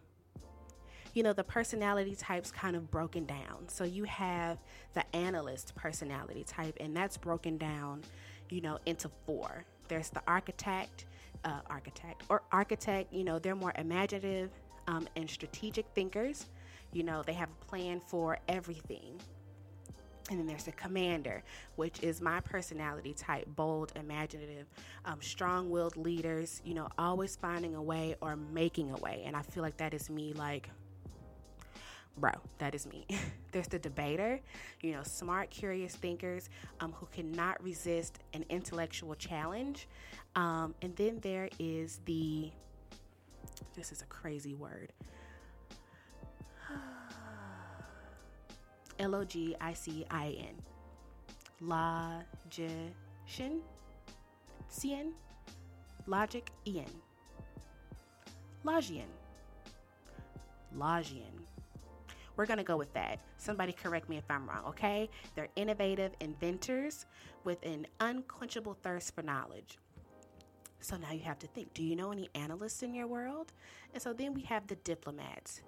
you 1.14 1.24
know, 1.24 1.34
the 1.34 1.44
personality 1.44 2.16
types 2.16 2.52
kind 2.52 2.76
of 2.76 2.90
broken 2.90 3.26
down. 3.26 3.68
So 3.68 3.84
you 3.84 4.06
have 4.06 4.58
the 4.94 5.04
analyst 5.16 5.76
personality 5.76 6.44
type, 6.44 6.78
and 6.80 6.96
that's 6.96 7.18
broken 7.18 7.58
down, 7.58 8.02
you 8.50 8.62
know, 8.62 8.80
into 8.86 9.10
four. 9.26 9.66
There's 9.88 10.10
the 10.10 10.22
architect, 10.28 11.06
uh, 11.44 11.60
architect 11.70 12.24
or 12.30 12.44
architect. 12.52 13.14
You 13.14 13.24
know, 13.24 13.40
they're 13.40 13.56
more 13.56 13.74
imaginative 13.78 14.52
um, 14.88 15.08
and 15.16 15.30
strategic 15.30 15.86
thinkers. 15.94 16.48
You 16.94 17.04
know, 17.04 17.24
they 17.24 17.34
have 17.34 17.50
a 17.50 17.66
plan 17.66 18.00
for 18.00 18.38
everything. 18.48 19.20
And 20.30 20.40
then 20.40 20.48
there's 20.48 20.64
the 20.64 20.72
commander, 20.72 21.44
which 21.76 22.02
is 22.02 22.22
my 22.22 22.40
personality 22.40 23.14
type 23.14 23.48
bold, 23.56 23.92
imaginative, 23.96 24.66
um, 25.04 25.22
strong 25.22 25.70
willed 25.70 25.98
leaders, 25.98 26.62
you 26.64 26.74
know, 26.74 26.88
always 26.98 27.36
finding 27.36 27.76
a 27.76 27.82
way 27.82 28.16
or 28.22 28.38
making 28.38 28.92
a 28.92 28.98
way. 28.98 29.24
And 29.26 29.36
I 29.36 29.42
feel 29.42 29.62
like 29.62 29.78
that 29.78 29.94
is 29.94 30.10
me, 30.10 30.32
like, 30.34 30.70
bro, 32.18 32.32
that 32.60 32.76
is 32.76 32.86
me. 32.88 33.06
there's 33.52 33.68
the 33.68 33.80
debater, 33.80 34.40
you 34.82 34.94
know, 34.94 35.04
smart, 35.04 35.50
curious 35.50 35.96
thinkers 35.96 36.50
um, 36.80 36.94
who 36.94 37.08
cannot 37.08 37.62
resist 37.64 38.20
an 38.34 38.46
intellectual 38.50 39.16
challenge. 39.16 39.88
Um, 40.36 40.76
and 40.82 40.96
then 40.96 41.20
there 41.22 41.50
is 41.60 42.00
the, 42.06 42.52
this 43.76 43.92
is 43.92 44.02
a 44.02 44.06
crazy 44.06 44.54
word, 44.54 44.94
L 49.02 49.16
O 49.16 49.24
G 49.24 49.56
I 49.60 49.74
C 49.74 50.06
I 50.12 50.38
N. 50.40 50.56
Logician. 51.60 53.62
Cien. 54.70 55.14
Logic 56.06 56.50
Ian. 56.68 56.86
Logian. 58.64 59.10
Logian. 60.78 61.34
We're 62.38 62.46
going 62.46 62.58
to 62.58 62.64
go 62.64 62.78
with 62.78 62.94
that. 62.94 63.20
Somebody 63.38 63.74
correct 63.74 64.08
me 64.08 64.18
if 64.18 64.24
I'm 64.30 64.48
wrong, 64.48 64.64
okay? 64.68 65.10
They're 65.36 65.50
innovative 65.56 66.14
inventors 66.22 67.06
with 67.44 67.64
an 67.66 67.88
unquenchable 68.00 68.78
thirst 68.82 69.14
for 69.14 69.22
knowledge. 69.22 69.78
So 70.80 70.96
now 70.98 71.12
you 71.12 71.22
have 71.22 71.40
to 71.40 71.48
think 71.48 71.74
do 71.74 71.84
you 71.84 71.96
know 71.96 72.12
any 72.12 72.30
analysts 72.36 72.84
in 72.84 72.94
your 72.94 73.08
world? 73.08 73.52
And 73.94 74.02
so 74.02 74.14
then 74.14 74.34
we 74.34 74.42
have 74.42 74.68
the 74.68 74.76
diplomats. 74.76 75.62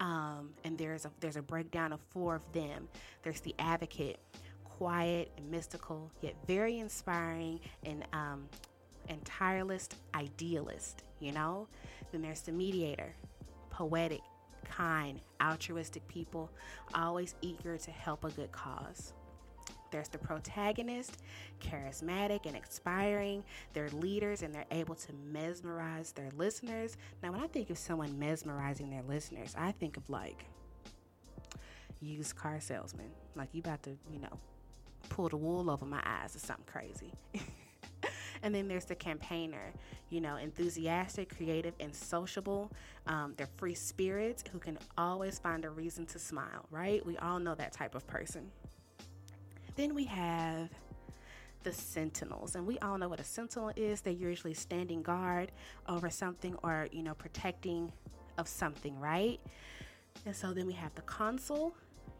Um, 0.00 0.50
and 0.64 0.76
there's 0.78 1.04
a 1.04 1.10
there's 1.20 1.36
a 1.36 1.42
breakdown 1.42 1.92
of 1.92 2.00
four 2.12 2.34
of 2.34 2.52
them. 2.52 2.88
There's 3.22 3.40
the 3.40 3.54
advocate, 3.58 4.18
quiet 4.64 5.30
and 5.36 5.50
mystical, 5.50 6.10
yet 6.22 6.34
very 6.46 6.78
inspiring 6.78 7.60
and 7.84 8.04
um, 8.12 8.48
and 9.08 9.22
tireless 9.24 9.88
idealist. 10.14 11.02
You 11.20 11.32
know. 11.32 11.68
Then 12.12 12.22
there's 12.22 12.40
the 12.40 12.52
mediator, 12.52 13.14
poetic, 13.70 14.22
kind, 14.64 15.20
altruistic 15.40 16.06
people, 16.08 16.50
always 16.94 17.34
eager 17.40 17.76
to 17.76 17.90
help 17.90 18.24
a 18.24 18.30
good 18.30 18.50
cause. 18.52 19.12
There's 19.90 20.08
the 20.08 20.18
protagonist, 20.18 21.22
charismatic 21.60 22.46
and 22.46 22.56
inspiring. 22.56 23.44
They're 23.72 23.90
leaders 23.90 24.42
and 24.42 24.54
they're 24.54 24.66
able 24.70 24.94
to 24.94 25.12
mesmerize 25.32 26.12
their 26.12 26.30
listeners. 26.36 26.96
Now, 27.22 27.32
when 27.32 27.40
I 27.40 27.46
think 27.46 27.70
of 27.70 27.78
someone 27.78 28.18
mesmerizing 28.18 28.90
their 28.90 29.02
listeners, 29.02 29.54
I 29.58 29.72
think 29.72 29.96
of 29.96 30.08
like 30.08 30.44
used 32.00 32.36
car 32.36 32.60
salesman. 32.60 33.10
Like 33.36 33.48
you 33.52 33.60
about 33.60 33.82
to, 33.84 33.90
you 34.12 34.20
know, 34.20 34.38
pull 35.08 35.28
the 35.28 35.36
wool 35.36 35.70
over 35.70 35.84
my 35.84 36.02
eyes 36.04 36.34
or 36.34 36.38
something 36.38 36.64
crazy. 36.66 37.12
and 38.42 38.54
then 38.54 38.68
there's 38.68 38.84
the 38.84 38.94
campaigner, 38.94 39.72
you 40.08 40.20
know, 40.20 40.36
enthusiastic, 40.36 41.36
creative, 41.36 41.74
and 41.80 41.94
sociable. 41.94 42.70
Um, 43.06 43.34
they're 43.36 43.48
free 43.56 43.74
spirits 43.74 44.44
who 44.50 44.58
can 44.58 44.78
always 44.96 45.38
find 45.38 45.64
a 45.64 45.70
reason 45.70 46.06
to 46.06 46.18
smile, 46.18 46.66
right? 46.70 47.04
We 47.04 47.16
all 47.18 47.38
know 47.38 47.54
that 47.54 47.72
type 47.72 47.94
of 47.94 48.06
person. 48.06 48.50
Then 49.76 49.94
we 49.94 50.04
have 50.04 50.68
the 51.62 51.72
sentinels 51.72 52.54
and 52.54 52.66
we 52.66 52.78
all 52.78 52.96
know 52.98 53.08
what 53.08 53.20
a 53.20 53.24
sentinel 53.24 53.72
is. 53.76 54.00
They're 54.00 54.12
usually 54.12 54.54
standing 54.54 55.02
guard 55.02 55.52
over 55.88 56.10
something 56.10 56.56
or 56.62 56.88
you 56.92 57.02
know 57.02 57.14
protecting 57.14 57.92
of 58.38 58.48
something 58.48 58.98
right? 58.98 59.40
And 60.26 60.34
so 60.34 60.52
then 60.52 60.66
we 60.66 60.72
have 60.74 60.94
the 60.94 61.02
consul. 61.02 61.74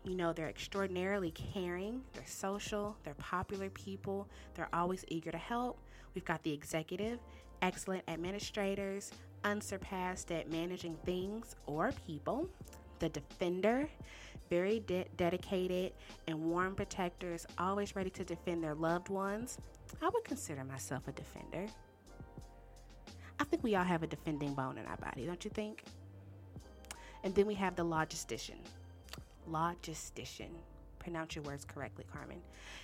You 0.05 0.15
know 0.15 0.33
they're 0.33 0.49
extraordinarily 0.49 1.31
caring 1.33 2.01
they're 2.15 2.25
social 2.27 2.97
they're 3.05 3.13
popular 3.15 3.69
people 3.71 4.27
they're 4.55 4.69
always 4.73 5.05
eager 5.09 5.31
to 5.31 5.39
help. 5.39 5.79
We've 6.15 6.25
got 6.25 6.43
the 6.43 6.53
executive 6.53 7.19
excellent 7.63 8.05
administrators 8.09 9.13
unsurpassed 9.45 10.33
at 10.33 10.51
managing 10.51 10.97
things 11.05 11.57
or 11.67 11.93
people 12.07 12.49
the 12.99 13.09
defender 13.09 13.89
very 14.51 14.81
de- 14.81 15.07
dedicated 15.17 15.93
and 16.27 16.39
warm 16.39 16.75
protectors, 16.75 17.47
always 17.57 17.97
ready 17.97 18.11
to 18.11 18.25
defend 18.25 18.63
their 18.63 18.75
loved 18.75 19.09
ones. 19.09 19.57
I 20.03 20.09
would 20.13 20.25
consider 20.25 20.65
myself 20.65 21.07
a 21.09 21.13
defender. 21.13 21.67
I 23.39 23.45
think 23.45 23.63
we 23.63 23.77
all 23.77 23.85
have 23.85 24.03
a 24.03 24.07
defending 24.07 24.53
bone 24.53 24.77
in 24.77 24.85
our 24.87 24.97
body, 24.99 25.25
don't 25.25 25.43
you 25.45 25.51
think? 25.51 25.85
And 27.25 27.35
then 27.35 27.47
we 27.47 27.55
have 27.55 27.77
the 27.77 27.85
logistician. 27.85 28.59
Logistician. 29.49 30.51
Pronounce 30.99 31.35
your 31.35 31.45
words 31.45 31.65
correctly, 31.65 32.05
Carmen. 32.13 32.41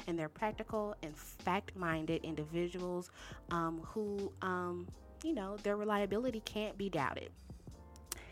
And 0.07 0.19
they're 0.19 0.31
practical 0.31 0.95
and 1.03 1.15
fact 1.17 1.77
minded 1.77 2.25
individuals 2.25 3.11
um, 3.51 3.81
who, 3.85 4.33
um, 4.41 4.87
you 5.23 5.35
know, 5.35 5.57
their 5.63 5.77
reliability 5.77 6.41
can't 6.45 6.79
be 6.79 6.89
doubted. 6.89 7.31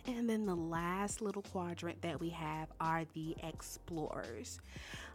And 0.07 0.29
then 0.29 0.45
the 0.45 0.55
last 0.55 1.23
little 1.23 1.43
quadrant 1.43 2.03
that 2.03 2.21
we 2.21 2.29
have 2.31 2.69
are 2.81 3.05
the 3.15 3.35
explorers. 3.43 4.61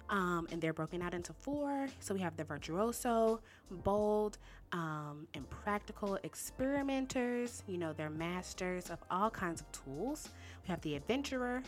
Um, 0.09 0.47
and 0.51 0.59
they're 0.59 0.73
broken 0.73 1.03
out 1.03 1.13
into 1.13 1.33
four. 1.33 1.87
So 1.99 2.15
we 2.15 2.19
have 2.21 2.35
the 2.35 2.43
virtuoso, 2.43 3.41
bold, 3.69 4.39
um, 4.71 5.27
and 5.35 5.47
practical 5.49 6.17
experimenters. 6.23 7.61
You 7.67 7.77
know, 7.77 7.93
they're 7.93 8.09
masters 8.09 8.89
of 8.89 8.97
all 9.11 9.29
kinds 9.29 9.61
of 9.61 9.71
tools. 9.71 10.29
We 10.63 10.71
have 10.71 10.81
the 10.81 10.95
adventurer, 10.95 11.61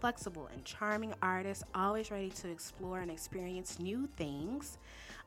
flexible 0.00 0.48
and 0.52 0.62
charming 0.64 1.14
artist, 1.22 1.64
always 1.74 2.10
ready 2.10 2.28
to 2.28 2.50
explore 2.50 3.00
and 3.00 3.10
experience 3.10 3.78
new 3.78 4.08
things. 4.16 4.76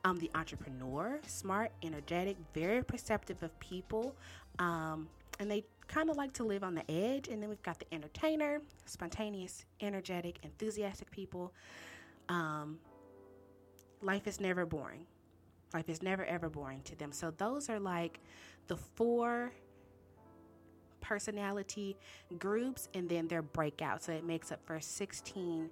Um, 0.04 0.18
the 0.18 0.30
entrepreneur, 0.34 1.18
smart, 1.26 1.72
energetic, 1.82 2.36
very 2.54 2.82
perceptive 2.82 3.42
of 3.42 3.58
people, 3.60 4.14
um, 4.58 5.08
and 5.38 5.50
they 5.50 5.64
kind 5.90 6.08
of 6.08 6.16
like 6.16 6.32
to 6.34 6.44
live 6.44 6.62
on 6.62 6.74
the 6.74 6.88
edge. 6.90 7.28
And 7.28 7.42
then 7.42 7.48
we've 7.48 7.62
got 7.62 7.78
the 7.78 7.92
entertainer, 7.92 8.62
spontaneous, 8.86 9.64
energetic, 9.80 10.38
enthusiastic 10.42 11.10
people. 11.10 11.52
Um, 12.28 12.78
life 14.00 14.26
is 14.26 14.40
never 14.40 14.64
boring. 14.64 15.06
Life 15.74 15.88
is 15.88 16.02
never 16.02 16.24
ever 16.24 16.48
boring 16.48 16.80
to 16.84 16.96
them. 16.96 17.12
So 17.12 17.32
those 17.36 17.68
are 17.68 17.80
like 17.80 18.20
the 18.68 18.76
four 18.76 19.52
personality 21.00 21.96
groups 22.38 22.88
and 22.94 23.08
then 23.08 23.26
their 23.28 23.42
breakout. 23.42 24.02
So 24.02 24.12
it 24.12 24.24
makes 24.24 24.52
up 24.52 24.64
for 24.64 24.80
16 24.80 25.70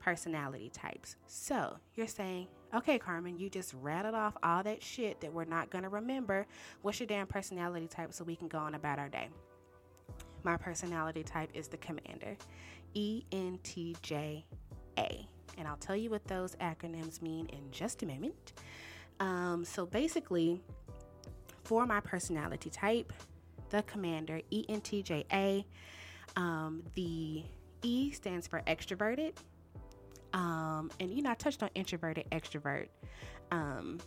personality 0.00 0.70
types. 0.70 1.16
So 1.26 1.76
you're 1.94 2.08
saying, 2.08 2.48
okay, 2.74 2.98
Carmen, 2.98 3.38
you 3.38 3.48
just 3.48 3.74
rattled 3.80 4.14
off 4.14 4.36
all 4.42 4.62
that 4.64 4.82
shit 4.82 5.20
that 5.20 5.32
we're 5.32 5.44
not 5.44 5.70
going 5.70 5.84
to 5.84 5.88
remember. 5.88 6.46
What's 6.82 6.98
your 6.98 7.06
damn 7.06 7.26
personality 7.26 7.86
type 7.86 8.12
so 8.12 8.24
we 8.24 8.34
can 8.34 8.48
go 8.48 8.58
on 8.58 8.74
about 8.74 8.98
our 8.98 9.08
day? 9.08 9.28
My 10.44 10.56
personality 10.56 11.22
type 11.22 11.50
is 11.54 11.68
the 11.68 11.76
commander. 11.76 12.36
E 12.94 13.24
N 13.32 13.58
T 13.62 13.96
J 14.02 14.44
A. 14.98 15.26
And 15.58 15.68
I'll 15.68 15.76
tell 15.76 15.96
you 15.96 16.10
what 16.10 16.24
those 16.26 16.56
acronyms 16.56 17.20
mean 17.22 17.46
in 17.46 17.70
just 17.70 18.02
a 18.02 18.06
moment. 18.06 18.52
Um, 19.20 19.64
so 19.64 19.86
basically, 19.86 20.60
for 21.64 21.86
my 21.86 22.00
personality 22.00 22.70
type, 22.70 23.12
the 23.70 23.82
commander, 23.84 24.40
ENTJA, 24.52 25.64
um, 26.36 26.82
the 26.94 27.42
E 27.82 28.10
stands 28.12 28.46
for 28.46 28.62
extroverted. 28.66 29.34
Um, 30.32 30.90
and 31.00 31.12
you 31.12 31.22
know, 31.22 31.30
I 31.30 31.34
touched 31.34 31.62
on 31.62 31.70
introverted, 31.74 32.26
extrovert 32.30 32.88
um, 33.50 33.98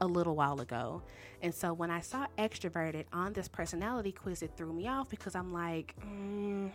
a 0.00 0.06
little 0.06 0.34
while 0.34 0.60
ago. 0.60 1.02
And 1.42 1.54
so 1.54 1.72
when 1.72 1.90
I 1.90 2.00
saw 2.00 2.26
extroverted 2.38 3.04
on 3.12 3.32
this 3.32 3.48
personality 3.48 4.12
quiz, 4.12 4.42
it 4.42 4.52
threw 4.56 4.72
me 4.72 4.88
off 4.88 5.08
because 5.08 5.34
I'm 5.34 5.52
like, 5.52 5.94
mm, 6.00 6.70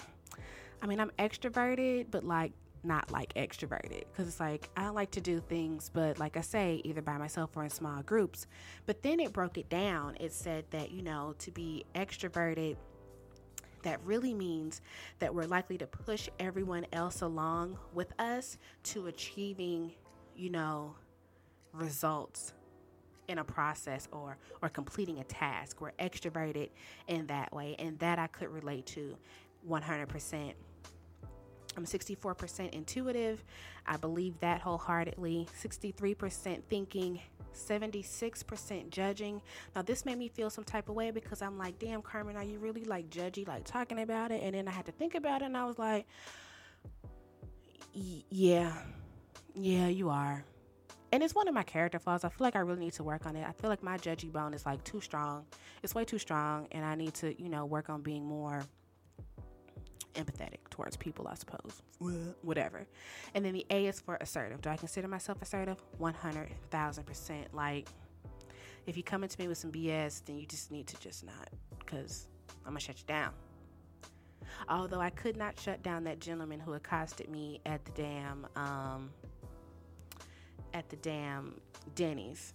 I 0.82 0.88
mean, 0.88 1.00
I'm 1.00 1.12
extroverted, 1.20 2.08
but 2.12 2.24
like 2.24 2.54
not 2.84 3.12
like 3.12 3.34
extroverted 3.36 4.04
because 4.12 4.28
it's 4.28 4.40
like 4.40 4.70
I 4.76 4.90
like 4.90 5.12
to 5.12 5.22
do 5.22 5.40
things, 5.40 5.90
but 5.94 6.20
like 6.20 6.38
I 6.38 6.42
say, 6.42 6.82
either 6.84 7.02
by 7.02 7.18
myself 7.18 7.52
or 7.56 7.64
in 7.64 7.70
small 7.70 8.02
groups. 8.02 8.48
But 8.86 9.04
then 9.04 9.20
it 9.20 9.34
broke 9.34 9.58
it 9.58 9.70
down. 9.70 10.18
It 10.20 10.34
said 10.34 10.66
that, 10.72 10.92
you 10.92 11.04
know, 11.04 11.36
to 11.40 11.52
be 11.52 11.86
extroverted, 11.96 12.78
that 13.84 14.00
really 14.04 14.34
means 14.34 14.82
that 15.20 15.34
we're 15.34 15.46
likely 15.46 15.78
to 15.80 15.88
push 15.88 16.30
everyone 16.40 16.86
else 16.94 17.22
along 17.22 17.78
with 17.94 18.14
us 18.20 18.58
to 18.84 19.08
achieving, 19.08 19.92
you 20.36 20.50
know, 20.50 20.96
results 21.74 22.54
in 23.32 23.40
a 23.40 23.44
process 23.44 24.08
or 24.12 24.38
or 24.62 24.70
completing 24.70 25.20
a 25.20 25.24
task. 25.24 25.82
We're 25.82 25.92
extroverted 25.94 26.70
in 27.08 27.28
that 27.28 27.52
way, 27.54 27.76
and 27.80 27.98
that 28.00 28.20
I 28.20 28.28
could 28.28 28.50
relate 28.50 28.86
to 28.88 29.18
100%. 29.68 30.54
I'm 31.78 31.86
64% 31.86 32.74
intuitive. 32.74 33.44
I 33.88 33.96
believe 33.96 34.38
that 34.42 34.60
wholeheartedly. 34.60 35.48
63% 35.64 36.62
thinking, 36.70 37.22
76% 37.54 38.90
judging. 38.90 39.42
Now, 39.74 39.82
this 39.82 40.06
made 40.06 40.18
me 40.18 40.28
feel 40.28 40.50
some 40.50 40.66
type 40.66 40.90
of 40.90 40.96
way 40.96 41.12
because 41.12 41.42
I'm 41.42 41.58
like, 41.58 41.80
damn, 41.80 42.02
Carmen, 42.02 42.36
are 42.36 42.44
you 42.44 42.60
really 42.60 42.84
like 42.84 43.10
judgy, 43.10 43.48
like 43.48 43.64
talking 43.64 44.02
about 44.02 44.32
it? 44.32 44.42
And 44.44 44.54
then 44.54 44.68
I 44.68 44.72
had 44.72 44.86
to 44.88 44.92
think 44.92 45.16
about 45.16 45.42
it 45.42 45.46
and 45.46 45.56
I 45.56 45.64
was 45.64 45.80
like, 45.80 46.08
yeah, 47.94 48.74
yeah, 49.54 49.88
you 49.88 50.10
are. 50.10 50.44
And 51.12 51.22
it's 51.22 51.36
one 51.36 51.48
of 51.48 51.54
my 51.54 51.64
character 51.64 52.00
flaws. 52.00 52.24
I 52.24 52.30
feel 52.30 52.46
like 52.46 52.56
I 52.56 52.60
really 52.60 52.80
need 52.80 52.94
to 52.94 53.04
work 53.04 53.26
on 53.26 53.36
it. 53.36 53.46
I 53.48 53.52
feel 53.52 53.70
like 53.70 53.84
my 53.84 53.98
judgy 53.98 54.32
bone 54.32 54.54
is 54.54 54.66
like 54.66 54.84
too 54.84 55.02
strong. 55.02 55.46
It's 55.84 55.94
way 55.94 56.06
too 56.06 56.20
strong. 56.20 56.68
And 56.72 56.86
I 56.86 56.96
need 56.96 57.14
to, 57.16 57.40
you 57.42 57.50
know, 57.50 57.66
work 57.66 57.90
on 57.90 58.02
being 58.02 58.26
more 58.26 58.64
empathetic 60.16 60.70
towards 60.70 60.96
people, 60.96 61.28
I 61.28 61.36
suppose. 61.36 61.82
Whatever. 62.42 62.88
And 63.36 63.44
then 63.44 63.54
the 63.54 63.66
A 63.70 63.88
is 63.88 64.00
for 64.00 64.18
assertive. 64.22 64.62
Do 64.62 64.70
I 64.70 64.78
consider 64.78 65.08
myself 65.08 65.42
assertive? 65.42 65.78
100,000%. 66.00 67.46
Like, 67.54 67.88
if 68.88 68.98
you 68.98 69.04
come 69.04 69.24
into 69.24 69.40
me 69.40 69.48
with 69.48 69.58
some 69.58 69.72
BS, 69.72 70.24
then 70.26 70.38
you 70.38 70.46
just 70.46 70.72
need 70.72 70.88
to 70.88 71.00
just 71.00 71.26
not, 71.26 71.50
because 71.80 72.28
I'm 72.66 72.72
going 72.72 72.80
to 72.80 72.86
shut 72.86 73.00
you 73.00 73.06
down. 73.06 73.32
Although 74.70 75.00
I 75.00 75.10
could 75.10 75.38
not 75.38 75.60
shut 75.60 75.84
down 75.84 76.04
that 76.06 76.20
gentleman 76.20 76.60
who 76.60 76.74
accosted 76.74 77.30
me 77.30 77.62
at 77.66 77.84
the 77.86 77.92
damn, 77.92 78.48
um, 78.56 79.12
at 80.74 80.90
the 80.90 80.96
damn 80.98 81.60
Denny's. 81.96 82.54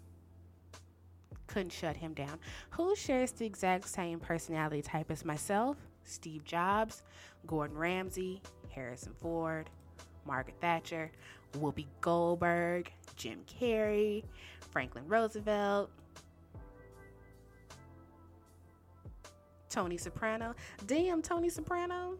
Couldn't 1.46 1.72
shut 1.72 1.96
him 1.96 2.12
down. 2.12 2.38
Who 2.70 2.96
shares 2.96 3.32
the 3.32 3.46
exact 3.46 3.88
same 3.88 4.18
personality 4.18 4.82
type 4.82 5.10
as 5.10 5.24
myself? 5.24 5.76
Steve 6.04 6.44
Jobs, 6.44 7.02
Gordon 7.46 7.76
Ramsay, 7.76 8.42
Harrison 8.70 9.12
Ford, 9.20 9.70
Margaret 10.24 10.56
Thatcher, 10.60 11.10
Whoopi 11.54 11.86
Goldberg, 12.00 12.92
Jim 13.16 13.40
Carrey, 13.46 14.24
Franklin 14.70 15.06
Roosevelt, 15.08 15.90
Tony 19.68 19.96
Soprano. 19.98 20.54
Damn, 20.86 21.22
Tony 21.22 21.48
Soprano. 21.48 22.16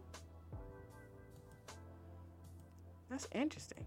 That's 3.09 3.27
interesting. 3.33 3.85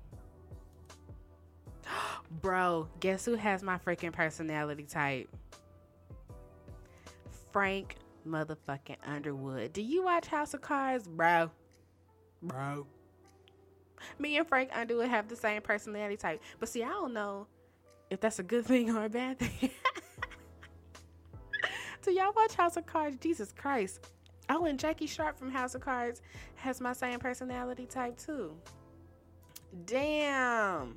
Bro, 2.31 2.89
guess 3.01 3.25
who 3.25 3.35
has 3.35 3.63
my 3.63 3.79
freaking 3.79 4.13
personality 4.13 4.85
type? 4.85 5.29
Frank 7.53 7.97
motherfucking 8.27 8.97
Underwood. 9.05 9.73
Do 9.73 9.83
you 9.83 10.05
watch 10.05 10.29
House 10.29 10.55
of 10.55 10.61
Cards, 10.61 11.09
bro? 11.09 11.51
Bro. 12.43 12.87
Me 14.19 14.37
and 14.39 14.47
Frank 14.47 14.71
Underwood 14.73 15.09
have 15.09 15.29
the 15.29 15.37
same 15.37 15.61
personality 15.61 16.17
type. 16.17 16.41
But 16.59 16.69
see, 16.69 16.83
I 16.85 16.89
don't 16.89 17.13
know 17.13 17.47
if 18.11 18.21
that's 18.21 18.39
a 18.39 18.45
good 18.45 18.65
thing 18.65 18.97
or 18.97 19.05
a 19.05 19.09
bad 19.09 19.39
thing. 19.39 19.71
Do 22.03 22.13
y'all 22.13 22.33
watch 22.35 22.55
House 22.55 22.77
of 22.77 22.87
Cards? 22.87 23.17
Jesus 23.21 23.53
Christ. 23.53 24.09
Oh, 24.49 24.65
and 24.65 24.79
Jackie 24.79 25.07
Sharp 25.07 25.39
from 25.39 25.51
House 25.51 25.75
of 25.75 25.83
Cards 25.83 26.23
has 26.57 26.81
my 26.81 26.93
same 26.93 27.19
personality 27.19 27.87
type 27.87 28.17
too. 28.19 28.53
Damn. 29.85 30.97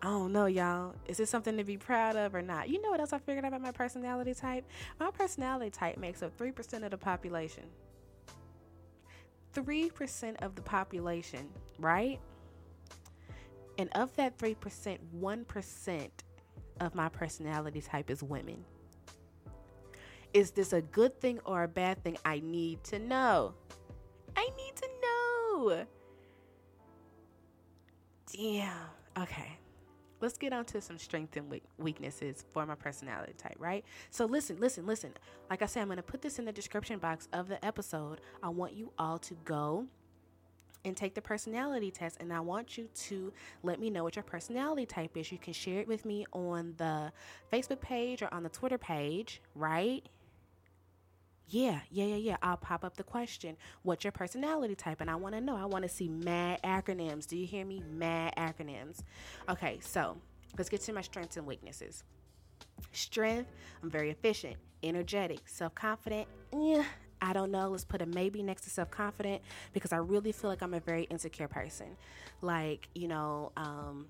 I 0.00 0.06
don't 0.06 0.32
know, 0.32 0.46
y'all. 0.46 0.94
Is 1.06 1.16
this 1.16 1.28
something 1.28 1.56
to 1.56 1.64
be 1.64 1.76
proud 1.76 2.14
of 2.14 2.34
or 2.34 2.42
not? 2.42 2.68
You 2.68 2.80
know 2.80 2.90
what 2.90 3.00
else 3.00 3.12
I 3.12 3.18
figured 3.18 3.44
out 3.44 3.48
about 3.48 3.62
my 3.62 3.72
personality 3.72 4.32
type? 4.32 4.64
My 5.00 5.10
personality 5.10 5.70
type 5.70 5.98
makes 5.98 6.22
up 6.22 6.36
3% 6.38 6.84
of 6.84 6.90
the 6.90 6.98
population. 6.98 7.64
3% 9.54 10.36
of 10.40 10.54
the 10.54 10.62
population, 10.62 11.48
right? 11.80 12.20
And 13.76 13.90
of 13.96 14.14
that 14.16 14.38
3%, 14.38 14.98
1% 15.18 16.08
of 16.80 16.94
my 16.94 17.08
personality 17.08 17.80
type 17.80 18.08
is 18.08 18.22
women. 18.22 18.64
Is 20.32 20.52
this 20.52 20.72
a 20.72 20.82
good 20.82 21.20
thing 21.20 21.40
or 21.44 21.64
a 21.64 21.68
bad 21.68 22.04
thing? 22.04 22.18
I 22.24 22.38
need 22.38 22.84
to 22.84 23.00
know. 23.00 23.54
I 24.36 24.48
need 24.56 24.76
to 24.76 24.88
know. 25.02 25.86
Damn. 28.32 28.76
Okay 29.18 29.58
let's 30.20 30.38
get 30.38 30.52
on 30.52 30.64
to 30.66 30.80
some 30.80 30.98
strengths 30.98 31.36
and 31.36 31.60
weaknesses 31.78 32.44
for 32.52 32.66
my 32.66 32.74
personality 32.74 33.34
type, 33.36 33.56
right? 33.58 33.84
So 34.10 34.24
listen, 34.24 34.58
listen, 34.58 34.86
listen. 34.86 35.12
Like 35.50 35.62
I 35.62 35.66
said, 35.66 35.82
I'm 35.82 35.88
going 35.88 35.96
to 35.96 36.02
put 36.02 36.22
this 36.22 36.38
in 36.38 36.44
the 36.44 36.52
description 36.52 36.98
box 36.98 37.28
of 37.32 37.48
the 37.48 37.64
episode. 37.64 38.20
I 38.42 38.48
want 38.48 38.74
you 38.74 38.92
all 38.98 39.18
to 39.18 39.34
go 39.44 39.86
and 40.84 40.96
take 40.96 41.14
the 41.14 41.22
personality 41.22 41.90
test 41.90 42.18
and 42.20 42.32
I 42.32 42.40
want 42.40 42.78
you 42.78 42.88
to 42.94 43.32
let 43.62 43.80
me 43.80 43.90
know 43.90 44.04
what 44.04 44.16
your 44.16 44.22
personality 44.22 44.86
type 44.86 45.16
is. 45.16 45.30
You 45.32 45.38
can 45.38 45.52
share 45.52 45.80
it 45.80 45.88
with 45.88 46.04
me 46.04 46.24
on 46.32 46.74
the 46.76 47.12
Facebook 47.52 47.80
page 47.80 48.22
or 48.22 48.32
on 48.32 48.42
the 48.42 48.48
Twitter 48.48 48.78
page, 48.78 49.42
right? 49.54 50.08
Yeah, 51.50 51.80
yeah, 51.90 52.04
yeah, 52.04 52.16
yeah. 52.16 52.36
I'll 52.42 52.58
pop 52.58 52.84
up 52.84 52.96
the 52.96 53.02
question. 53.02 53.56
What's 53.82 54.04
your 54.04 54.12
personality 54.12 54.74
type? 54.74 55.00
And 55.00 55.10
I 55.10 55.14
want 55.14 55.34
to 55.34 55.40
know. 55.40 55.56
I 55.56 55.64
want 55.64 55.82
to 55.82 55.88
see 55.88 56.08
mad 56.08 56.60
acronyms. 56.62 57.26
Do 57.26 57.36
you 57.36 57.46
hear 57.46 57.64
me? 57.64 57.82
Mad 57.90 58.34
acronyms. 58.36 59.02
Okay, 59.48 59.78
so 59.80 60.16
let's 60.58 60.68
get 60.68 60.82
to 60.82 60.92
my 60.92 61.00
strengths 61.00 61.38
and 61.38 61.46
weaknesses. 61.46 62.04
Strength, 62.92 63.50
I'm 63.82 63.90
very 63.90 64.10
efficient, 64.10 64.56
energetic, 64.82 65.40
self 65.46 65.74
confident. 65.74 66.28
Yeah, 66.52 66.84
I 67.22 67.32
don't 67.32 67.50
know. 67.50 67.70
Let's 67.70 67.84
put 67.84 68.02
a 68.02 68.06
maybe 68.06 68.42
next 68.42 68.62
to 68.62 68.70
self 68.70 68.90
confident 68.90 69.40
because 69.72 69.92
I 69.92 69.98
really 69.98 70.32
feel 70.32 70.50
like 70.50 70.62
I'm 70.62 70.74
a 70.74 70.80
very 70.80 71.04
insecure 71.04 71.48
person. 71.48 71.96
Like, 72.42 72.88
you 72.94 73.08
know, 73.08 73.52
um, 73.56 74.06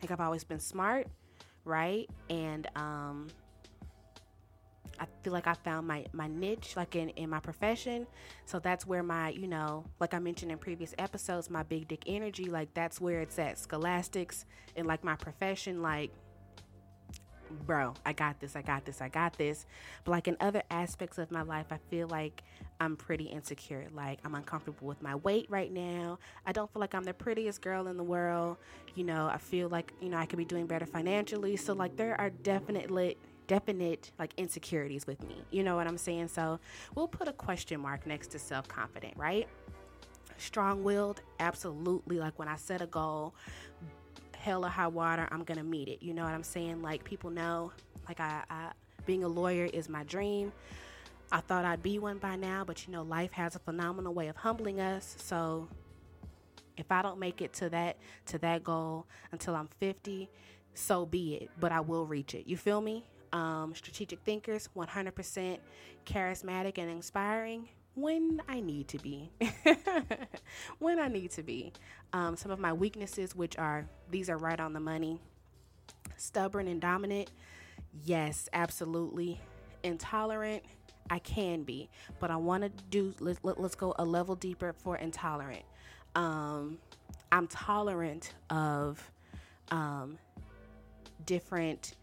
like 0.00 0.10
I've 0.10 0.20
always 0.20 0.44
been 0.44 0.60
smart, 0.60 1.08
right? 1.64 2.08
And, 2.30 2.66
um, 2.74 3.28
I 5.00 5.06
feel 5.22 5.32
like 5.32 5.46
I 5.46 5.54
found 5.54 5.86
my 5.86 6.06
my 6.12 6.28
niche 6.28 6.74
like 6.76 6.96
in 6.96 7.10
in 7.10 7.30
my 7.30 7.40
profession. 7.40 8.06
So 8.46 8.58
that's 8.58 8.86
where 8.86 9.02
my, 9.02 9.30
you 9.30 9.48
know, 9.48 9.84
like 10.00 10.14
I 10.14 10.18
mentioned 10.18 10.52
in 10.52 10.58
previous 10.58 10.94
episodes, 10.98 11.50
my 11.50 11.62
big 11.62 11.88
dick 11.88 12.04
energy, 12.06 12.44
like 12.44 12.72
that's 12.74 13.00
where 13.00 13.20
it's 13.20 13.38
at. 13.38 13.58
Scholastics 13.58 14.46
and 14.76 14.86
like 14.86 15.04
my 15.04 15.16
profession 15.16 15.82
like 15.82 16.10
bro, 17.66 17.94
I 18.04 18.12
got 18.12 18.40
this, 18.40 18.56
I 18.56 18.62
got 18.62 18.84
this, 18.84 19.00
I 19.00 19.08
got 19.08 19.36
this. 19.38 19.66
But 20.04 20.12
like 20.12 20.28
in 20.28 20.36
other 20.40 20.62
aspects 20.70 21.18
of 21.18 21.30
my 21.30 21.42
life, 21.42 21.66
I 21.70 21.78
feel 21.90 22.08
like 22.08 22.42
I'm 22.80 22.96
pretty 22.96 23.24
insecure. 23.24 23.86
Like 23.92 24.18
I'm 24.24 24.34
uncomfortable 24.34 24.86
with 24.86 25.02
my 25.02 25.14
weight 25.16 25.46
right 25.48 25.72
now. 25.72 26.18
I 26.46 26.52
don't 26.52 26.72
feel 26.72 26.80
like 26.80 26.94
I'm 26.94 27.04
the 27.04 27.14
prettiest 27.14 27.62
girl 27.62 27.88
in 27.88 27.96
the 27.96 28.04
world. 28.04 28.56
You 28.94 29.04
know, 29.04 29.28
I 29.28 29.38
feel 29.38 29.68
like, 29.68 29.92
you 30.00 30.08
know, 30.08 30.18
I 30.18 30.26
could 30.26 30.38
be 30.38 30.44
doing 30.44 30.66
better 30.66 30.86
financially. 30.86 31.56
So 31.56 31.72
like 31.72 31.96
there 31.96 32.18
are 32.20 32.30
definitely 32.30 33.16
definite 33.48 34.12
like 34.20 34.34
insecurities 34.38 35.06
with 35.08 35.22
me. 35.28 35.44
You 35.52 35.64
know 35.64 35.76
what 35.76 35.88
I'm 35.88 35.98
saying? 35.98 36.28
So 36.30 36.60
we'll 36.96 37.08
put 37.08 37.28
a 37.28 37.34
question 37.34 37.80
mark 37.80 38.06
next 38.06 38.28
to 38.32 38.40
self 38.40 38.68
confident, 38.68 39.14
right? 39.18 39.48
Strong 40.38 40.84
willed, 40.84 41.22
absolutely. 41.40 42.18
Like 42.20 42.38
when 42.38 42.48
I 42.48 42.56
set 42.56 42.82
a 42.82 42.86
goal, 42.88 43.34
hell 44.36 44.66
or 44.66 44.70
high 44.70 44.88
water, 44.88 45.28
I'm 45.32 45.44
gonna 45.44 45.64
meet 45.64 45.88
it. 45.88 46.02
You 46.02 46.14
know 46.14 46.24
what 46.24 46.34
I'm 46.34 46.44
saying? 46.44 46.82
Like 46.82 47.04
people 47.04 47.30
know, 47.30 47.72
like 48.08 48.20
I, 48.20 48.44
I 48.50 48.72
being 49.06 49.24
a 49.24 49.28
lawyer 49.28 49.66
is 49.66 49.88
my 49.90 50.04
dream. 50.04 50.52
I 51.32 51.40
thought 51.40 51.64
I'd 51.66 51.82
be 51.82 51.98
one 52.00 52.18
by 52.18 52.36
now, 52.36 52.64
but 52.66 52.86
you 52.86 52.92
know, 52.94 53.02
life 53.02 53.32
has 53.32 53.56
a 53.56 53.60
phenomenal 53.60 54.14
way 54.14 54.28
of 54.28 54.36
humbling 54.36 54.80
us. 54.80 55.16
So 55.18 55.68
If 56.76 56.92
I 56.92 57.02
don't 57.02 57.18
make 57.20 57.42
it 57.42 57.52
to 57.54 57.70
that 57.70 57.98
to 58.26 58.38
that 58.38 58.64
goal 58.64 59.06
until 59.32 59.56
I'm 59.56 59.68
50, 59.80 60.30
so 60.74 61.06
be 61.06 61.36
it. 61.36 61.50
But 61.60 61.72
I 61.72 61.80
will 61.80 62.06
reach 62.06 62.34
it. 62.34 62.46
You 62.48 62.56
feel 62.56 62.80
me? 62.80 63.04
Um, 63.32 63.74
strategic 63.74 64.20
thinkers, 64.20 64.68
100% 64.76 65.58
charismatic 66.06 66.78
and 66.78 66.90
inspiring 66.90 67.68
when 67.94 68.40
I 68.48 68.60
need 68.60 68.88
to 68.88 68.98
be. 68.98 69.30
when 70.78 70.98
I 70.98 71.08
need 71.08 71.30
to 71.32 71.42
be. 71.42 71.72
Um, 72.12 72.36
some 72.36 72.50
of 72.50 72.58
my 72.58 72.72
weaknesses, 72.72 73.36
which 73.36 73.58
are 73.58 73.86
these 74.10 74.30
are 74.30 74.38
right 74.38 74.58
on 74.58 74.72
the 74.72 74.80
money 74.80 75.20
stubborn 76.18 76.68
and 76.68 76.80
dominant. 76.80 77.30
Yes, 78.04 78.48
absolutely. 78.52 79.40
Intolerant. 79.82 80.62
I 81.10 81.20
can 81.20 81.62
be, 81.62 81.88
but 82.20 82.30
I 82.30 82.36
want 82.36 82.64
to 82.64 82.68
do. 82.90 83.14
Let, 83.18 83.42
let, 83.42 83.58
us 83.58 83.74
go 83.74 83.94
a 83.98 84.04
level 84.04 84.34
deeper 84.34 84.74
for 84.74 84.98
intolerant. 84.98 85.62
Um, 86.14 86.76
I'm 87.32 87.46
tolerant 87.46 88.34
of 88.50 89.10
um, 89.70 90.18
different 91.24 91.94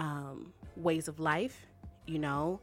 um, 0.00 0.52
ways 0.78 1.08
of 1.08 1.20
life. 1.20 1.66
You 2.06 2.18
know, 2.18 2.60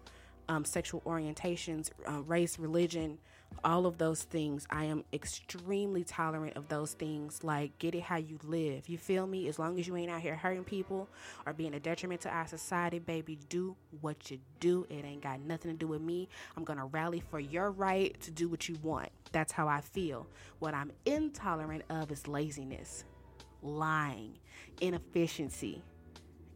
um, 0.49 0.65
sexual 0.65 1.01
orientations, 1.01 1.91
uh, 2.07 2.21
race, 2.21 2.57
religion, 2.57 3.19
all 3.63 3.85
of 3.85 3.97
those 3.97 4.23
things. 4.23 4.67
I 4.69 4.85
am 4.85 5.03
extremely 5.13 6.03
tolerant 6.03 6.57
of 6.57 6.67
those 6.67 6.93
things. 6.93 7.43
Like, 7.43 7.77
get 7.79 7.95
it 7.95 8.03
how 8.03 8.17
you 8.17 8.39
live. 8.43 8.89
You 8.89 8.97
feel 8.97 9.25
me? 9.27 9.47
As 9.47 9.57
long 9.57 9.79
as 9.79 9.87
you 9.87 9.95
ain't 9.95 10.11
out 10.11 10.21
here 10.21 10.35
hurting 10.35 10.63
people 10.63 11.07
or 11.45 11.53
being 11.53 11.73
a 11.73 11.79
detriment 11.79 12.21
to 12.21 12.29
our 12.29 12.47
society, 12.47 12.99
baby, 12.99 13.39
do 13.49 13.75
what 14.01 14.29
you 14.29 14.39
do. 14.59 14.85
It 14.89 15.05
ain't 15.05 15.21
got 15.21 15.39
nothing 15.41 15.71
to 15.71 15.77
do 15.77 15.87
with 15.87 16.01
me. 16.01 16.27
I'm 16.55 16.63
going 16.63 16.79
to 16.79 16.85
rally 16.85 17.23
for 17.29 17.39
your 17.39 17.71
right 17.71 18.19
to 18.21 18.31
do 18.31 18.49
what 18.49 18.67
you 18.67 18.77
want. 18.83 19.09
That's 19.31 19.51
how 19.51 19.67
I 19.67 19.81
feel. 19.81 20.27
What 20.59 20.73
I'm 20.73 20.91
intolerant 21.05 21.83
of 21.89 22.11
is 22.11 22.27
laziness, 22.27 23.03
lying, 23.61 24.37
inefficiency. 24.81 25.81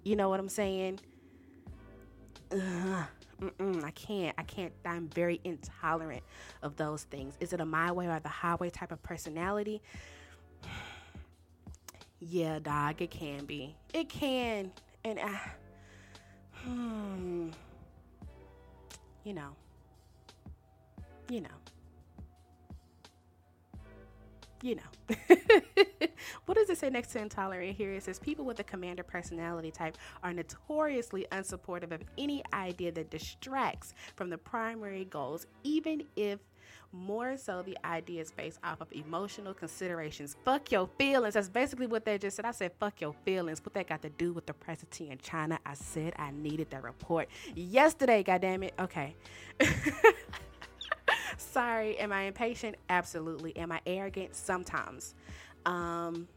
You 0.04 0.16
know 0.16 0.30
what 0.30 0.40
I'm 0.40 0.50
saying? 0.50 1.00
Ugh. 2.52 3.06
I 3.84 3.92
can't. 3.92 4.36
I 4.38 4.44
can't. 4.44 4.74
I'm 4.86 5.08
very 5.10 5.40
intolerant 5.44 6.24
of 6.62 6.76
those 6.76 7.04
things. 7.04 7.36
Is 7.40 7.54
it 7.54 7.62
a 7.62 7.66
my 7.66 7.92
way 7.92 8.08
or 8.08 8.20
the 8.20 8.28
highway 8.30 8.70
type 8.70 8.92
of 8.92 9.02
personality? 9.02 9.82
yeah, 12.20 12.60
dog, 12.60 13.02
it 13.02 13.12
can 13.12 13.46
be. 13.46 13.76
It 13.94 14.10
can. 14.10 14.72
And 15.06 15.20
I, 15.20 15.40
hmm, 16.64 17.50
you 19.24 19.34
know, 19.34 19.56
you 21.30 21.42
know 21.42 21.59
you 24.62 24.76
know. 24.76 25.16
what 26.46 26.56
does 26.58 26.70
it 26.70 26.78
say 26.78 26.90
next 26.90 27.12
to 27.14 27.20
intolerant 27.20 27.76
here? 27.76 27.94
It 27.94 28.04
says 28.04 28.20
people 28.20 28.46
with 28.46 28.60
a 28.60 28.64
commander 28.64 29.04
personality 29.04 29.72
type 29.72 29.98
are 30.24 30.34
notoriously 30.34 31.26
unsupportive 31.32 31.92
of 31.92 32.02
any 32.18 32.44
idea 32.54 32.92
that 32.92 33.10
distracts 33.10 33.94
from 34.16 34.30
the 34.30 34.38
primary 34.38 35.06
goals, 35.06 35.48
even 35.64 36.04
if 36.16 36.40
more 36.92 37.38
so 37.38 37.62
the 37.62 37.78
idea 37.86 38.22
is 38.22 38.32
based 38.32 38.60
off 38.64 38.82
of 38.82 38.88
emotional 38.92 39.54
considerations. 39.54 40.36
Fuck 40.44 40.72
your 40.72 40.90
feelings. 40.98 41.36
That's 41.36 41.50
basically 41.50 41.88
what 41.88 42.06
they 42.06 42.18
just 42.18 42.36
said. 42.36 42.46
I 42.46 42.52
said, 42.52 42.72
fuck 42.80 43.00
your 43.02 43.14
feelings. 43.26 43.64
What 43.64 43.74
that 43.76 43.88
got 43.88 44.02
to 44.02 44.10
do 44.10 44.34
with 44.34 44.46
the 44.46 44.54
presidency 44.54 45.10
in 45.10 45.20
China? 45.20 45.60
I 45.66 45.76
said 45.76 46.14
I 46.18 46.32
needed 46.32 46.70
that 46.72 46.84
report 46.84 47.30
yesterday, 47.56 48.24
goddamn 48.24 48.64
it. 48.64 48.74
Okay. 48.80 49.16
Sorry, 51.52 51.98
am 51.98 52.12
I 52.12 52.24
impatient? 52.24 52.76
Absolutely. 52.90 53.58
Am 53.58 53.72
I 53.72 53.82
arrogant? 53.88 54.36
Sometimes. 54.36 55.16
Um, 55.66 56.28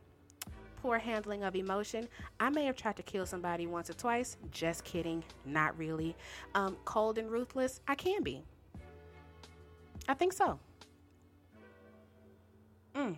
poor 0.80 0.98
handling 0.98 1.44
of 1.44 1.54
emotion. 1.54 2.08
I 2.40 2.48
may 2.48 2.64
have 2.64 2.76
tried 2.76 2.96
to 2.96 3.02
kill 3.02 3.26
somebody 3.26 3.66
once 3.66 3.90
or 3.90 3.92
twice. 3.92 4.38
Just 4.50 4.84
kidding. 4.84 5.22
Not 5.44 5.76
really. 5.76 6.16
Um, 6.54 6.78
cold 6.86 7.18
and 7.18 7.30
ruthless. 7.30 7.82
I 7.86 7.94
can 7.94 8.22
be. 8.22 8.42
I 10.08 10.14
think 10.14 10.32
so. 10.32 10.58
Mm. 12.94 13.16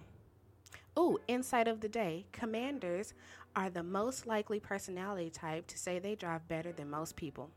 Ooh, 0.98 1.18
insight 1.28 1.68
of 1.68 1.80
the 1.80 1.88
day. 1.88 2.26
Commanders 2.32 3.14
are 3.54 3.70
the 3.70 3.84
most 3.84 4.26
likely 4.26 4.58
personality 4.58 5.30
type 5.30 5.68
to 5.68 5.78
say 5.78 6.00
they 6.00 6.16
drive 6.16 6.48
better 6.48 6.72
than 6.72 6.90
most 6.90 7.14
people. 7.14 7.50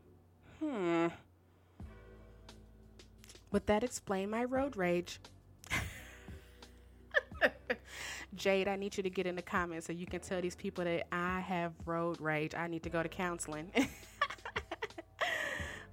Hmm. 0.60 1.08
Would 3.50 3.66
that 3.66 3.82
explain 3.82 4.30
my 4.30 4.44
road 4.44 4.76
rage? 4.76 5.20
Jade, 8.34 8.68
I 8.68 8.76
need 8.76 8.96
you 8.96 9.02
to 9.02 9.10
get 9.10 9.26
in 9.26 9.34
the 9.36 9.42
comments 9.42 9.86
so 9.86 9.92
you 9.92 10.06
can 10.06 10.20
tell 10.20 10.40
these 10.40 10.54
people 10.54 10.84
that 10.84 11.06
I 11.12 11.40
have 11.40 11.72
road 11.86 12.20
rage. 12.20 12.54
I 12.54 12.66
need 12.68 12.82
to 12.84 12.90
go 12.90 13.02
to 13.02 13.08
counseling. 13.08 13.70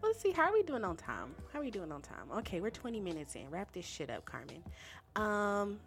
Let's 0.04 0.22
see, 0.22 0.32
how 0.32 0.44
are 0.44 0.54
we 0.54 0.62
doing 0.64 0.84
on 0.84 0.98
time? 0.98 1.34
How 1.52 1.60
are 1.60 1.64
we 1.64 1.72
doing 1.72 1.92
on 1.92 2.02
time? 2.02 2.30
Okay, 2.38 2.60
we're 2.62 2.70
20 2.70 3.00
minutes 3.00 3.36
in. 3.36 3.50
Wrap 3.50 3.72
this 3.72 3.86
shit 3.86 4.10
up, 4.10 4.26
Carmen. 4.26 4.64
Um, 5.16 5.80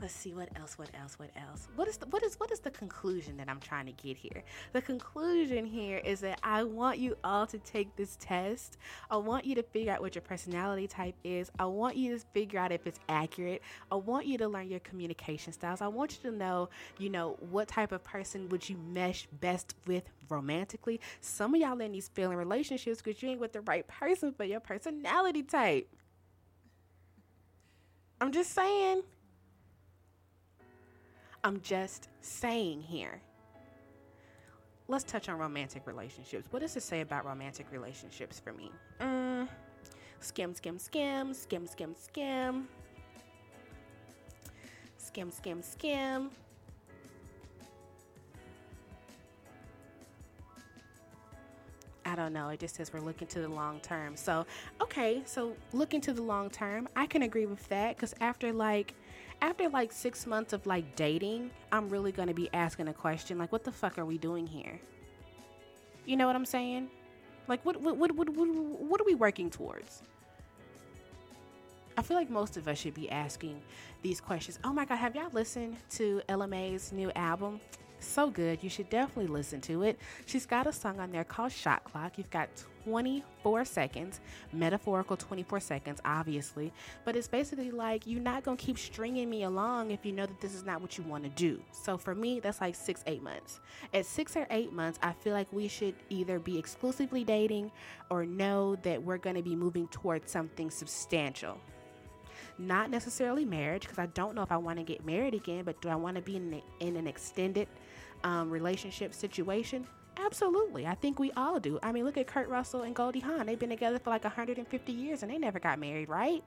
let's 0.00 0.14
see 0.14 0.34
what 0.34 0.48
else 0.56 0.78
what 0.78 0.90
else 1.00 1.18
what 1.18 1.30
else? 1.36 1.68
What 1.74 1.88
is 1.88 1.96
the, 1.96 2.06
what 2.06 2.22
is 2.22 2.38
what 2.38 2.50
is 2.50 2.60
the 2.60 2.70
conclusion 2.70 3.36
that 3.38 3.48
i'm 3.48 3.60
trying 3.60 3.86
to 3.86 3.92
get 3.92 4.16
here? 4.16 4.42
The 4.72 4.82
conclusion 4.82 5.64
here 5.64 5.98
is 5.98 6.20
that 6.20 6.38
i 6.42 6.62
want 6.62 6.98
you 6.98 7.16
all 7.24 7.46
to 7.46 7.58
take 7.58 7.94
this 7.96 8.16
test. 8.20 8.76
I 9.10 9.16
want 9.16 9.44
you 9.44 9.54
to 9.54 9.62
figure 9.62 9.92
out 9.92 10.00
what 10.00 10.14
your 10.14 10.22
personality 10.22 10.86
type 10.86 11.14
is. 11.24 11.50
I 11.58 11.64
want 11.64 11.96
you 11.96 12.18
to 12.18 12.24
figure 12.34 12.58
out 12.58 12.72
if 12.72 12.86
it's 12.86 13.00
accurate. 13.08 13.62
I 13.90 13.96
want 13.96 14.26
you 14.26 14.36
to 14.38 14.48
learn 14.48 14.68
your 14.68 14.80
communication 14.80 15.52
styles. 15.52 15.80
I 15.80 15.88
want 15.88 16.18
you 16.22 16.30
to 16.30 16.36
know 16.36 16.68
you 16.98 17.08
know 17.08 17.36
what 17.50 17.68
type 17.68 17.92
of 17.92 18.04
person 18.04 18.48
would 18.50 18.68
you 18.68 18.76
mesh 18.76 19.26
best 19.40 19.74
with 19.86 20.04
romantically. 20.28 21.00
Some 21.20 21.54
of 21.54 21.60
y'all 21.60 21.80
in 21.80 21.92
these 21.92 22.08
failing 22.08 22.36
relationships 22.36 23.00
because 23.00 23.22
you 23.22 23.30
ain't 23.30 23.40
with 23.40 23.52
the 23.52 23.62
right 23.62 23.86
person 23.86 24.32
for 24.32 24.44
your 24.44 24.60
personality 24.60 25.42
type. 25.42 25.88
I'm 28.20 28.32
just 28.32 28.52
saying 28.52 29.02
I'm 31.46 31.60
just 31.60 32.08
saying 32.22 32.82
here. 32.82 33.20
Let's 34.88 35.04
touch 35.04 35.28
on 35.28 35.38
romantic 35.38 35.86
relationships. 35.86 36.48
What 36.50 36.58
does 36.58 36.76
it 36.76 36.82
say 36.82 37.02
about 37.02 37.24
romantic 37.24 37.68
relationships 37.70 38.40
for 38.40 38.52
me? 38.52 38.72
Mm, 39.00 39.46
skim, 40.18 40.54
skim, 40.54 40.76
skim, 40.76 41.32
skim, 41.32 41.68
skim, 41.68 41.94
skim, 41.96 42.66
skim, 44.98 45.30
skim, 45.30 45.62
skim. 45.62 46.30
I 52.04 52.16
don't 52.16 52.32
know. 52.32 52.48
It 52.48 52.58
just 52.58 52.74
says 52.74 52.92
we're 52.92 52.98
looking 52.98 53.28
to 53.28 53.40
the 53.40 53.48
long 53.48 53.78
term. 53.78 54.16
So, 54.16 54.46
okay, 54.80 55.22
so 55.24 55.54
looking 55.72 56.00
to 56.00 56.12
the 56.12 56.22
long 56.22 56.50
term, 56.50 56.88
I 56.96 57.06
can 57.06 57.22
agree 57.22 57.46
with 57.46 57.68
that 57.68 57.94
because 57.94 58.16
after 58.20 58.52
like 58.52 58.94
after 59.42 59.68
like 59.68 59.92
six 59.92 60.26
months 60.26 60.52
of 60.52 60.66
like 60.66 60.96
dating, 60.96 61.50
I'm 61.72 61.88
really 61.88 62.12
gonna 62.12 62.34
be 62.34 62.48
asking 62.52 62.88
a 62.88 62.94
question 62.94 63.38
like, 63.38 63.52
what 63.52 63.64
the 63.64 63.72
fuck 63.72 63.98
are 63.98 64.04
we 64.04 64.18
doing 64.18 64.46
here? 64.46 64.80
You 66.04 66.16
know 66.16 66.26
what 66.26 66.36
I'm 66.36 66.44
saying? 66.44 66.88
Like, 67.48 67.64
what 67.64 67.80
what 67.80 67.96
what 67.96 68.12
what 68.12 68.28
what, 68.30 68.48
what 68.48 69.00
are 69.00 69.04
we 69.04 69.14
working 69.14 69.50
towards? 69.50 70.02
I 71.98 72.02
feel 72.02 72.16
like 72.16 72.28
most 72.28 72.56
of 72.56 72.68
us 72.68 72.78
should 72.78 72.94
be 72.94 73.08
asking 73.10 73.62
these 74.02 74.20
questions. 74.20 74.58
Oh 74.64 74.72
my 74.72 74.84
God, 74.84 74.96
have 74.96 75.16
y'all 75.16 75.30
listened 75.32 75.76
to 75.90 76.20
Ella 76.28 76.46
Mai's 76.46 76.92
new 76.92 77.10
album? 77.16 77.60
So 78.00 78.28
good. 78.28 78.62
You 78.62 78.68
should 78.68 78.90
definitely 78.90 79.28
listen 79.28 79.62
to 79.62 79.82
it. 79.82 79.98
She's 80.26 80.44
got 80.44 80.66
a 80.66 80.72
song 80.72 81.00
on 81.00 81.10
there 81.10 81.24
called 81.24 81.52
Shot 81.52 81.84
Clock. 81.84 82.18
You've 82.18 82.30
got 82.30 82.50
24 82.86 83.64
seconds, 83.64 84.20
metaphorical 84.52 85.16
24 85.16 85.58
seconds, 85.58 86.00
obviously. 86.04 86.72
But 87.04 87.16
it's 87.16 87.26
basically 87.26 87.72
like 87.72 88.06
you're 88.06 88.20
not 88.20 88.44
going 88.44 88.56
to 88.56 88.64
keep 88.64 88.78
stringing 88.78 89.28
me 89.28 89.42
along 89.42 89.90
if 89.90 90.06
you 90.06 90.12
know 90.12 90.24
that 90.24 90.40
this 90.40 90.54
is 90.54 90.64
not 90.64 90.80
what 90.80 90.96
you 90.96 91.02
want 91.02 91.24
to 91.24 91.30
do. 91.30 91.60
So 91.72 91.98
for 91.98 92.14
me, 92.14 92.38
that's 92.38 92.60
like 92.60 92.76
six, 92.76 93.02
eight 93.08 93.24
months. 93.24 93.58
At 93.92 94.06
six 94.06 94.36
or 94.36 94.46
eight 94.50 94.72
months, 94.72 95.00
I 95.02 95.12
feel 95.12 95.32
like 95.32 95.52
we 95.52 95.66
should 95.66 95.96
either 96.10 96.38
be 96.38 96.56
exclusively 96.58 97.24
dating 97.24 97.72
or 98.08 98.24
know 98.24 98.76
that 98.76 99.02
we're 99.02 99.18
going 99.18 99.36
to 99.36 99.42
be 99.42 99.56
moving 99.56 99.88
towards 99.88 100.30
something 100.30 100.70
substantial 100.70 101.58
not 102.58 102.88
necessarily 102.88 103.44
marriage 103.44 103.82
because 103.82 103.98
I 103.98 104.06
don't 104.06 104.34
know 104.34 104.42
if 104.42 104.50
I 104.50 104.56
want 104.56 104.78
to 104.78 104.82
get 104.82 105.04
married 105.04 105.34
again, 105.34 105.62
but 105.64 105.78
do 105.82 105.90
I 105.90 105.94
want 105.94 106.16
to 106.16 106.22
be 106.22 106.36
in, 106.36 106.62
in 106.80 106.96
an 106.96 107.06
extended 107.06 107.68
um, 108.24 108.48
relationship 108.48 109.12
situation? 109.12 109.86
Absolutely. 110.18 110.86
I 110.86 110.94
think 110.94 111.18
we 111.18 111.30
all 111.32 111.60
do. 111.60 111.78
I 111.82 111.92
mean, 111.92 112.04
look 112.04 112.16
at 112.16 112.26
Kurt 112.26 112.48
Russell 112.48 112.82
and 112.82 112.94
Goldie 112.94 113.20
Hawn. 113.20 113.46
They've 113.46 113.58
been 113.58 113.70
together 113.70 113.98
for 113.98 114.10
like 114.10 114.24
150 114.24 114.92
years 114.92 115.22
and 115.22 115.30
they 115.30 115.38
never 115.38 115.58
got 115.58 115.78
married, 115.78 116.08
right? 116.08 116.42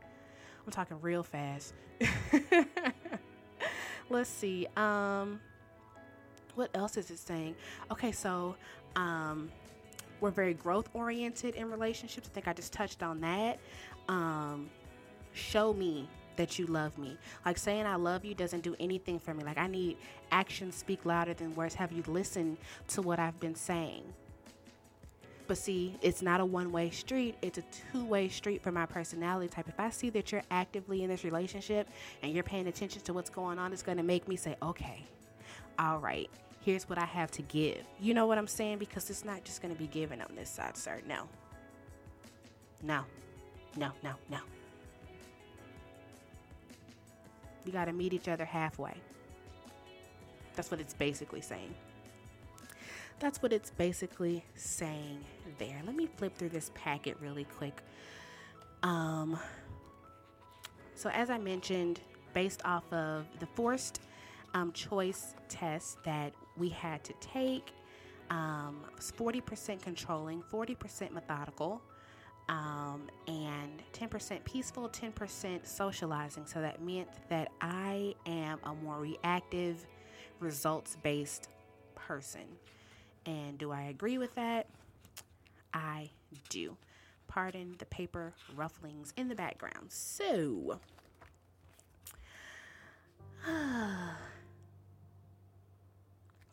I'm 0.66 0.72
talking 0.72 1.00
real 1.02 1.24
fast. 1.24 1.74
Let's 4.10 4.30
see. 4.30 4.68
Um, 4.76 5.40
what 6.56 6.70
else 6.74 6.98
is 6.98 7.12
it 7.12 7.20
saying? 7.20 7.56
Okay, 7.92 8.12
so 8.12 8.56
um, 8.96 9.50
we're 10.20 10.32
very 10.32 10.54
growth 10.54 10.90
oriented 10.94 11.56
in 11.56 11.72
relationships. 11.72 12.28
I 12.30 12.34
think 12.34 12.48
I 12.48 12.54
just 12.54 12.74
touched 12.74 13.04
on 13.04 13.22
that. 13.22 13.60
Um, 14.08 14.70
show 15.34 15.74
me 15.74 16.10
that 16.40 16.58
you 16.58 16.66
love 16.68 16.98
me. 16.98 17.18
Like 17.46 17.58
saying 17.58 17.86
I 17.86 17.96
love 17.96 18.24
you 18.24 18.34
doesn't 18.34 18.62
do 18.62 18.74
anything 18.80 19.20
for 19.20 19.34
me. 19.34 19.44
Like 19.44 19.58
I 19.58 19.68
need 19.68 19.98
actions 20.32 20.76
speak 20.76 21.06
louder 21.06 21.34
than 21.34 21.54
words. 21.54 21.76
Have 21.76 21.92
you 21.92 22.02
listened 22.08 22.58
to 22.90 23.02
what 23.02 23.20
I've 23.20 23.38
been 23.42 23.56
saying? 23.56 24.04
But 25.48 25.58
see, 25.58 25.96
it's 26.02 26.22
not 26.22 26.40
a 26.40 26.46
one 26.46 26.72
way 26.72 26.92
street, 26.92 27.36
it's 27.42 27.58
a 27.58 27.64
two 27.92 28.06
way 28.06 28.30
street 28.30 28.62
for 28.62 28.72
my 28.72 28.86
personality 28.86 29.50
type. 29.50 29.68
If 29.68 29.80
I 29.82 29.90
see 29.90 30.10
that 30.12 30.32
you're 30.32 30.44
actively 30.50 31.04
in 31.04 31.10
this 31.10 31.26
relationship 31.26 31.90
and 32.24 32.32
you're 32.34 32.44
paying 32.44 32.68
attention 32.68 33.02
to 33.02 33.14
what's 33.14 33.30
going 33.30 33.60
on, 33.60 33.74
it's 33.74 33.84
going 33.84 33.98
to 33.98 34.04
make 34.04 34.28
me 34.30 34.38
say, 34.38 34.56
okay, 34.62 35.04
all 35.78 35.98
right, 35.98 36.30
here's 36.62 36.88
what 36.88 36.98
I 36.98 37.06
have 37.06 37.32
to 37.32 37.42
give. 37.42 37.84
You 38.00 38.14
know 38.14 38.28
what 38.28 38.38
I'm 38.38 38.48
saying? 38.48 38.78
Because 38.78 39.10
it's 39.10 39.26
not 39.26 39.44
just 39.44 39.62
going 39.62 39.74
to 39.74 39.80
be 39.80 39.88
given 39.88 40.22
on 40.22 40.30
this 40.38 40.50
side, 40.50 40.78
sir. 40.78 41.02
No. 41.06 41.24
No. 42.82 43.04
No, 43.76 43.92
no, 44.04 44.14
no. 44.30 44.40
We 47.66 47.72
got 47.72 47.86
to 47.86 47.94
meet 47.94 48.14
each 48.14 48.28
other 48.28 48.46
halfway. 48.46 48.96
That's 50.56 50.72
what 50.72 50.80
it's 50.80 50.94
basically 50.94 51.42
saying. 51.42 51.74
That's 53.20 53.42
what 53.42 53.52
it's 53.52 53.72
basically 53.72 54.44
saying 54.56 55.20
there. 55.58 55.82
Let 55.86 55.96
me 55.96 56.08
flip 56.18 56.38
through 56.38 56.50
this 56.50 56.72
packet 56.74 57.18
really 57.22 57.46
quick. 57.58 57.82
Um, 58.82 59.38
so, 60.96 61.10
as 61.10 61.30
I 61.30 61.38
mentioned, 61.38 62.00
based 62.34 62.62
off 62.66 62.92
of 62.94 63.26
the 63.40 63.46
forced 63.46 64.02
um, 64.54 64.72
choice 64.72 65.36
test 65.50 66.02
that 66.04 66.34
we 66.58 66.70
had 66.70 67.04
to 67.06 67.14
take, 67.20 67.72
um, 68.30 68.82
40% 69.00 69.82
controlling, 69.82 70.44
40% 70.44 71.12
methodical, 71.12 71.82
um, 72.50 73.04
and 73.28 73.82
10% 73.94 74.44
peaceful, 74.44 74.90
10% 74.90 75.66
socializing. 75.66 76.46
So 76.48 76.60
that 76.62 76.82
meant 76.82 77.08
that 77.30 77.52
I 77.62 78.16
am 78.26 78.60
a 78.64 78.74
more 78.74 79.00
reactive, 79.00 79.86
results 80.40 80.98
based 81.04 81.48
person. 81.96 82.46
And 83.26 83.58
do 83.60 83.72
I 83.72 83.84
agree 83.84 84.18
with 84.18 84.34
that? 84.36 84.68
I 85.74 86.10
do. 86.50 86.76
Pardon 87.28 87.76
the 87.78 87.86
paper 87.86 88.34
rufflings 88.58 89.14
in 89.16 89.28
the 89.28 89.36
background. 89.36 89.86
So, 89.90 90.80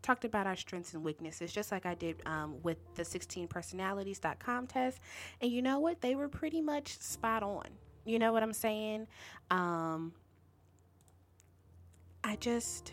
talked 0.06 0.24
about 0.24 0.46
our 0.46 0.56
strengths 0.56 0.94
and 0.94 1.02
weaknesses, 1.02 1.52
just 1.52 1.72
like 1.72 1.84
I 1.84 1.94
did 1.94 2.22
um, 2.26 2.56
with 2.62 2.78
the 2.94 3.02
16personalities.com 3.02 4.66
test. 4.68 5.00
And 5.40 5.50
you 5.50 5.62
know 5.62 5.80
what? 5.80 6.00
They 6.00 6.14
were 6.14 6.28
pretty 6.28 6.60
much 6.60 6.98
spot 7.00 7.42
on. 7.42 7.66
You 8.04 8.20
know 8.20 8.32
what 8.32 8.42
I'm 8.42 8.52
saying? 8.52 9.08
Um, 9.50 10.12
I 12.22 12.36
just 12.36 12.92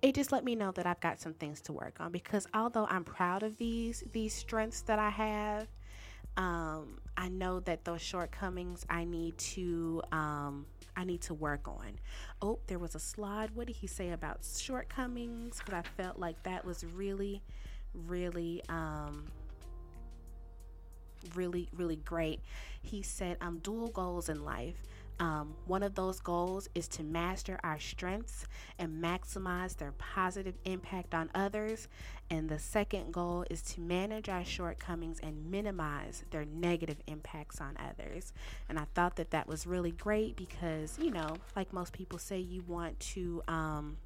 it 0.00 0.14
just 0.14 0.30
let 0.30 0.44
me 0.44 0.54
know 0.54 0.70
that 0.72 0.86
I've 0.86 1.00
got 1.00 1.20
some 1.20 1.34
things 1.34 1.60
to 1.62 1.72
work 1.72 1.96
on 2.00 2.12
because 2.12 2.46
although 2.54 2.86
I'm 2.88 3.04
proud 3.04 3.42
of 3.42 3.56
these 3.56 4.04
these 4.12 4.34
strengths 4.34 4.82
that 4.82 4.98
I 4.98 5.10
have, 5.10 5.68
um, 6.36 6.98
I 7.16 7.28
know 7.28 7.60
that 7.60 7.84
those 7.84 8.02
shortcomings 8.02 8.84
I 8.90 9.04
need 9.04 9.38
to 9.38 10.02
um, 10.12 10.66
I 10.98 11.04
need 11.04 11.22
to 11.22 11.34
work 11.34 11.68
on. 11.68 12.00
Oh, 12.42 12.58
there 12.66 12.80
was 12.80 12.96
a 12.96 12.98
slide. 12.98 13.52
What 13.54 13.68
did 13.68 13.76
he 13.76 13.86
say 13.86 14.10
about 14.10 14.40
shortcomings? 14.44 15.58
Because 15.58 15.74
I 15.74 15.82
felt 16.02 16.18
like 16.18 16.42
that 16.42 16.64
was 16.64 16.84
really, 16.84 17.40
really, 17.94 18.62
um, 18.68 19.26
really, 21.36 21.68
really 21.76 21.96
great. 21.96 22.40
He 22.82 23.02
said, 23.02 23.36
"I'm 23.40 23.58
dual 23.60 23.88
goals 23.88 24.28
in 24.28 24.44
life." 24.44 24.82
Um, 25.20 25.54
one 25.66 25.84
of 25.84 25.94
those 25.94 26.18
goals 26.20 26.68
is 26.74 26.88
to 26.88 27.04
master 27.04 27.60
our 27.62 27.78
strengths 27.78 28.46
and 28.78 29.02
maximize 29.02 29.76
their 29.76 29.92
positive 29.92 30.56
impact 30.64 31.14
on 31.14 31.30
others. 31.32 31.86
And 32.30 32.48
the 32.48 32.58
second 32.58 33.12
goal 33.12 33.46
is 33.48 33.62
to 33.62 33.80
manage 33.80 34.28
our 34.28 34.44
shortcomings 34.44 35.18
and 35.22 35.50
minimize 35.50 36.24
their 36.30 36.44
negative 36.44 36.98
impacts 37.06 37.60
on 37.60 37.76
others. 37.78 38.34
And 38.68 38.78
I 38.78 38.84
thought 38.94 39.16
that 39.16 39.30
that 39.30 39.48
was 39.48 39.66
really 39.66 39.92
great 39.92 40.36
because, 40.36 40.98
you 41.00 41.10
know, 41.10 41.36
like 41.56 41.72
most 41.72 41.92
people 41.92 42.18
say, 42.18 42.38
you 42.38 42.62
want 42.66 42.98
to. 43.00 43.42
Um, 43.48 43.96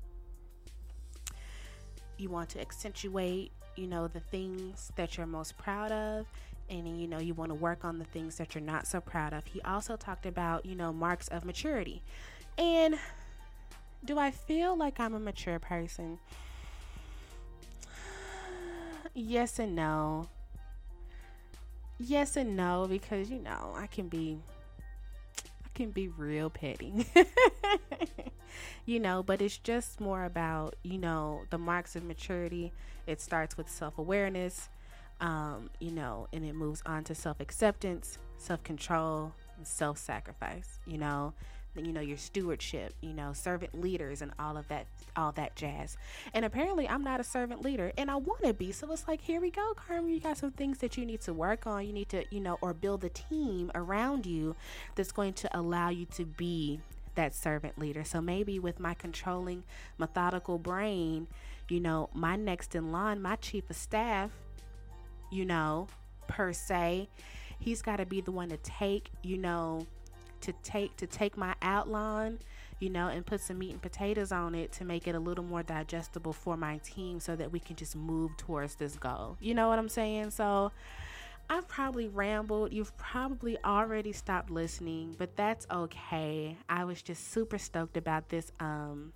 you 2.19 2.29
want 2.29 2.51
to 2.51 2.61
accentuate 2.61 3.51
you 3.77 3.87
know 3.87 4.07
the 4.07 4.21
things 4.21 4.93
that 4.97 5.17
you're 5.17 5.27
most 5.27 5.57
proud 5.57 5.91
of 5.91 6.27
and 6.69 7.01
you 7.01 7.09
know 7.09 7.19
you 7.19 7.35
want 7.35 7.51
to 7.51 7.55
work 7.55 7.85
on 7.85 7.99
the 7.99 8.05
things 8.05 8.37
that 8.37 8.55
you're 8.55 8.63
not 8.63 8.87
so 8.87 9.01
proud 9.01 9.33
of 9.33 9.45
he 9.47 9.61
also 9.63 9.97
talked 9.97 10.27
about 10.27 10.65
you 10.65 10.75
know 10.75 10.93
marks 10.93 11.29
of 11.29 11.45
maturity 11.45 12.03
and 12.59 12.99
do 14.05 14.19
i 14.19 14.31
feel 14.31 14.77
like 14.77 15.01
i'm 15.01 15.15
a 15.15 15.21
mature 15.21 15.59
person 15.59 16.19
yes 19.15 19.59
and 19.59 19.75
no. 19.75 20.29
Yes 21.99 22.37
and 22.37 22.57
no 22.57 22.87
because 22.89 23.31
you 23.31 23.39
know 23.39 23.75
i 23.77 23.87
can 23.87 24.09
be 24.09 24.37
i 25.65 25.69
can 25.75 25.91
be 25.91 26.09
real 26.09 26.51
petty. 26.51 27.07
You 28.85 28.99
know 28.99 29.23
but 29.23 29.41
it's 29.41 29.59
just 29.59 30.01
more 30.01 30.25
about 30.25 30.75
you 30.83 30.99
know 30.99 31.43
the 31.51 31.59
marks 31.59 31.95
of 31.95 32.03
maturity. 32.03 32.73
It 33.07 33.21
starts 33.21 33.57
with 33.57 33.69
self-awareness 33.69 34.69
um, 35.23 35.71
you 35.79 35.93
know, 35.93 36.27
and 36.33 36.45
it 36.45 36.55
moves 36.55 36.83
on 36.85 37.05
to 37.05 37.15
self 37.15 37.41
acceptance, 37.41 38.19
self 38.37 38.63
control, 38.65 39.33
and 39.57 39.67
self 39.67 39.97
sacrifice, 39.97 40.81
you 40.85 40.99
know. 40.99 41.33
You 41.75 41.93
know, 41.93 42.03
your 42.03 42.19
stewardship, 42.19 42.93
you 43.01 43.15
know, 43.15 43.33
servant 43.33 43.81
leaders 43.81 44.21
and 44.21 44.33
all 44.39 44.59
of 44.59 44.69
that, 44.69 44.87
all 45.17 45.33
that 45.33 45.57
jazz. 45.57 45.97
And 46.35 46.45
apparently, 46.45 46.87
I'm 46.87 47.03
not 47.03 47.19
a 47.19 47.25
servant 47.25 47.63
leader 47.63 47.93
and 47.97 48.11
I 48.11 48.17
want 48.17 48.43
to 48.43 48.53
be. 48.53 48.73
So 48.73 48.93
it's 48.93 49.09
like, 49.09 49.23
here 49.23 49.41
we 49.41 49.51
go, 49.51 49.73
Carmen. 49.75 50.11
You 50.11 50.21
got 50.21 50.37
some 50.37 50.51
things 50.51 50.79
that 50.79 50.99
you 50.99 51.07
need 51.07 51.23
to 51.23 51.33
work 51.33 51.67
on. 51.67 51.87
You 51.87 51.95
need 51.95 52.11
to, 52.11 52.25
you 52.31 52.41
know, 52.41 52.59
or 52.61 52.75
build 52.75 53.05
a 53.05 53.09
team 53.09 53.71
around 53.75 54.27
you 54.27 54.55
that's 54.97 55.13
going 55.13 55.33
to 55.35 55.59
allow 55.59 55.89
you 55.89 56.05
to 56.07 56.27
be 56.27 56.81
that 57.15 57.35
servant 57.35 57.79
leader. 57.79 58.05
So 58.05 58.21
maybe 58.21 58.59
with 58.59 58.79
my 58.79 58.95
controlling, 58.95 59.65
methodical 59.99 60.59
brain, 60.59 61.27
you 61.69 61.81
know, 61.81 62.11
my 62.13 62.37
next 62.37 62.75
in 62.75 62.93
line, 62.93 63.23
my 63.23 63.37
chief 63.37 63.71
of 63.71 63.77
staff, 63.77 64.31
you 65.31 65.45
know, 65.45 65.89
per 66.29 66.53
se. 66.53 67.09
He's 67.59 67.81
got 67.81 67.97
to 67.97 68.07
be 68.07 68.21
the 68.21 68.33
one 68.33 68.49
to 68.49 68.57
take, 68.59 69.11
you 69.23 69.39
know, 69.39 69.87
to 70.43 70.53
take 70.63 70.97
to 70.99 71.07
take 71.07 71.37
my 71.37 71.55
outline, 71.63 72.39
you 72.79 72.91
know, 72.91 73.09
and 73.09 73.25
put 73.25 73.41
some 73.41 73.59
meat 73.59 73.73
and 73.73 73.83
potatoes 73.83 74.33
on 74.33 74.55
it 74.55 74.73
to 74.73 74.85
make 74.85 75.07
it 75.07 75.15
a 75.15 75.19
little 75.19 75.45
more 75.45 75.63
digestible 75.63 76.33
for 76.33 76.57
my 76.57 76.79
team 76.79 77.21
so 77.21 77.35
that 77.37 77.51
we 77.51 77.59
can 77.59 77.77
just 77.77 77.97
move 77.97 78.37
towards 78.37 78.75
this 78.77 78.97
goal. 78.97 79.37
You 79.41 79.55
know 79.55 79.69
what 79.69 79.79
I'm 79.79 79.89
saying? 79.89 80.31
So 80.31 80.73
I've 81.49 81.69
probably 81.69 82.09
rambled. 82.09 82.73
You've 82.73 82.97
probably 82.97 83.59
already 83.65 84.13
stopped 84.13 84.51
listening, 84.51 85.17
but 85.19 85.37
that's 85.37 85.67
okay. 85.71 86.57
I 86.69 86.85
was 86.85 87.03
just 87.03 87.31
super 87.33 87.59
stoked 87.59 87.97
about 87.97 88.29
this 88.29 88.53
um 88.61 89.13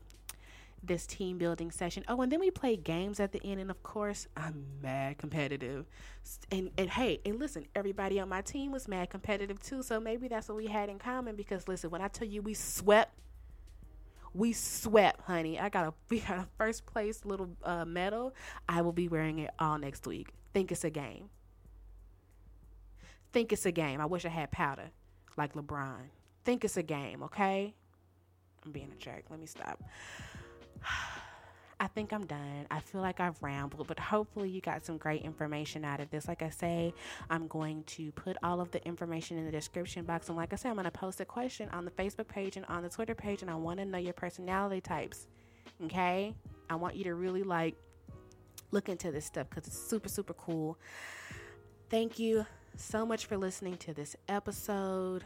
this 0.87 1.07
team 1.07 1.39
building 1.39 1.71
session. 1.71 2.05
Oh, 2.09 2.21
and 2.23 2.31
then 2.31 2.41
we 2.41 2.51
play 2.51 2.77
games 2.77 3.21
at 3.21 3.33
the 3.33 3.41
end, 3.45 3.61
and 3.61 3.71
of 3.71 3.83
course, 3.83 4.27
I'm 4.37 4.65
mad 4.83 5.19
competitive. 5.19 5.87
And 6.51 6.71
and 6.79 6.91
hey, 6.91 7.21
and 7.25 7.39
listen, 7.39 7.67
everybody 7.75 8.21
on 8.21 8.29
my 8.29 8.43
team 8.43 8.73
was 8.73 8.89
mad 8.89 9.11
competitive 9.11 9.61
too. 9.63 9.83
So 9.83 10.01
maybe 10.01 10.29
that's 10.29 10.49
what 10.49 10.57
we 10.57 10.67
had 10.67 10.89
in 10.89 10.99
common. 10.99 11.37
Because 11.37 11.69
listen, 11.69 11.91
when 11.91 12.03
I 12.03 12.09
tell 12.09 12.29
you 12.29 12.43
we 12.43 12.55
swept, 12.55 13.13
we 14.35 14.53
swept, 14.53 15.23
honey. 15.23 15.59
I 15.59 15.69
got 15.69 15.87
a 15.87 15.95
we 16.09 16.21
got 16.21 16.39
a 16.39 16.47
first 16.59 16.87
place 16.87 17.25
little 17.25 17.51
uh, 17.63 17.85
medal. 17.85 18.35
I 18.69 18.83
will 18.83 18.93
be 18.93 19.09
wearing 19.09 19.39
it 19.39 19.51
all 19.59 19.79
next 19.79 20.07
week. 20.07 20.29
Think 20.53 20.73
it's 20.73 20.85
a 20.85 20.91
game. 20.91 21.31
Think 23.33 23.53
it's 23.53 23.67
a 23.67 23.73
game. 23.73 24.01
I 24.01 24.07
wish 24.07 24.25
I 24.25 24.31
had 24.31 24.51
powder 24.51 24.91
like 25.37 25.55
LeBron. 25.55 26.09
Think 26.45 26.65
it's 26.65 26.77
a 26.77 26.83
game, 26.83 27.23
okay? 27.25 27.75
I'm 28.65 28.73
being 28.73 28.91
a 28.93 28.97
jerk. 28.97 29.25
Let 29.31 29.41
me 29.41 29.47
stop. 29.47 29.83
Think 31.97 32.13
I'm 32.13 32.27
done. 32.27 32.67
I 32.71 32.81
feel 32.81 33.01
like 33.01 33.21
I've 33.21 33.43
rambled, 33.43 33.87
but 33.87 33.99
hopefully 33.99 34.51
you 34.51 34.61
got 34.61 34.85
some 34.85 34.99
great 34.99 35.23
information 35.23 35.83
out 35.83 35.99
of 35.99 36.11
this. 36.11 36.29
Like 36.29 36.43
I 36.43 36.51
say, 36.51 36.93
I'm 37.31 37.49
going 37.49 37.85
to 37.85 38.13
put 38.13 38.37
all 38.43 38.61
of 38.61 38.71
the 38.71 38.85
information 38.87 39.39
in 39.39 39.47
the 39.47 39.51
description 39.51 40.05
box. 40.05 40.29
And 40.29 40.37
like 40.37 40.53
I 40.53 40.57
said, 40.57 40.69
I'm 40.69 40.75
going 40.75 40.85
to 40.85 40.91
post 40.91 41.23
a 41.23 41.25
question 41.25 41.71
on 41.71 41.87
the 41.87 41.91
Facebook 41.91 42.29
page 42.29 42.59
and 42.59 42.67
on 42.67 42.83
the 42.83 42.91
Twitter 42.91 43.15
page, 43.15 43.41
and 43.41 43.51
I 43.51 43.55
want 43.55 43.79
to 43.81 43.87
know 43.87 43.97
your 43.97 44.13
personality 44.13 44.83
types. 44.83 45.27
Okay? 45.87 46.35
I 46.69 46.75
want 46.75 46.97
you 46.97 47.05
to 47.05 47.15
really 47.15 47.43
like 47.43 47.77
look 48.73 48.91
into 48.91 49.11
this 49.11 49.25
stuff 49.25 49.49
because 49.49 49.67
it's 49.67 49.81
super, 49.81 50.11
super 50.11 50.35
cool. 50.35 50.77
Thank 51.89 52.19
you 52.19 52.45
so 52.77 53.07
much 53.07 53.25
for 53.25 53.39
listening 53.39 53.79
to 53.79 53.95
this 53.95 54.17
episode. 54.29 55.25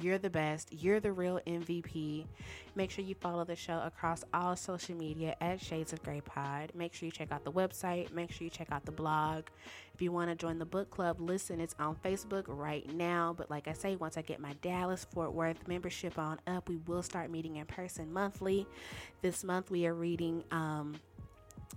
You're 0.00 0.18
the 0.18 0.30
best. 0.30 0.72
You're 0.72 1.00
the 1.00 1.12
real 1.12 1.38
MVP. 1.46 2.26
Make 2.74 2.90
sure 2.90 3.04
you 3.04 3.14
follow 3.14 3.44
the 3.44 3.54
show 3.54 3.80
across 3.84 4.24
all 4.32 4.56
social 4.56 4.96
media 4.96 5.36
at 5.40 5.60
Shades 5.60 5.92
of 5.92 6.02
Grey 6.02 6.22
Pod. 6.22 6.72
Make 6.74 6.94
sure 6.94 7.06
you 7.06 7.12
check 7.12 7.30
out 7.30 7.44
the 7.44 7.52
website. 7.52 8.12
Make 8.12 8.32
sure 8.32 8.44
you 8.44 8.50
check 8.50 8.72
out 8.72 8.84
the 8.86 8.92
blog. 8.92 9.44
If 9.94 10.00
you 10.00 10.10
want 10.10 10.30
to 10.30 10.34
join 10.34 10.58
the 10.58 10.64
book 10.64 10.90
club, 10.90 11.20
listen, 11.20 11.60
it's 11.60 11.74
on 11.78 11.96
Facebook 11.96 12.44
right 12.46 12.90
now. 12.94 13.34
But 13.36 13.50
like 13.50 13.68
I 13.68 13.74
say, 13.74 13.96
once 13.96 14.16
I 14.16 14.22
get 14.22 14.40
my 14.40 14.54
Dallas 14.62 15.04
Fort 15.04 15.34
Worth 15.34 15.68
membership 15.68 16.18
on 16.18 16.40
up, 16.46 16.68
we 16.68 16.76
will 16.86 17.02
start 17.02 17.30
meeting 17.30 17.56
in 17.56 17.66
person 17.66 18.10
monthly. 18.12 18.66
This 19.20 19.44
month 19.44 19.70
we 19.70 19.86
are 19.86 19.94
reading 19.94 20.42
um, 20.50 20.94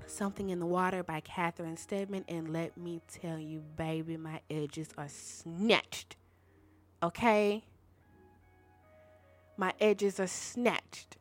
Something 0.08 0.50
in 0.50 0.60
the 0.60 0.66
Water 0.66 1.04
by 1.04 1.20
Catherine 1.20 1.78
Steadman. 1.78 2.24
And 2.30 2.54
let 2.54 2.78
me 2.78 3.02
tell 3.12 3.38
you, 3.40 3.62
baby, 3.76 4.16
my 4.16 4.40
edges 4.50 4.90
are 4.98 5.10
snatched. 5.10 6.16
Okay? 7.04 7.64
My 9.58 9.74
edges 9.80 10.20
are 10.20 10.28
snatched. 10.28 11.18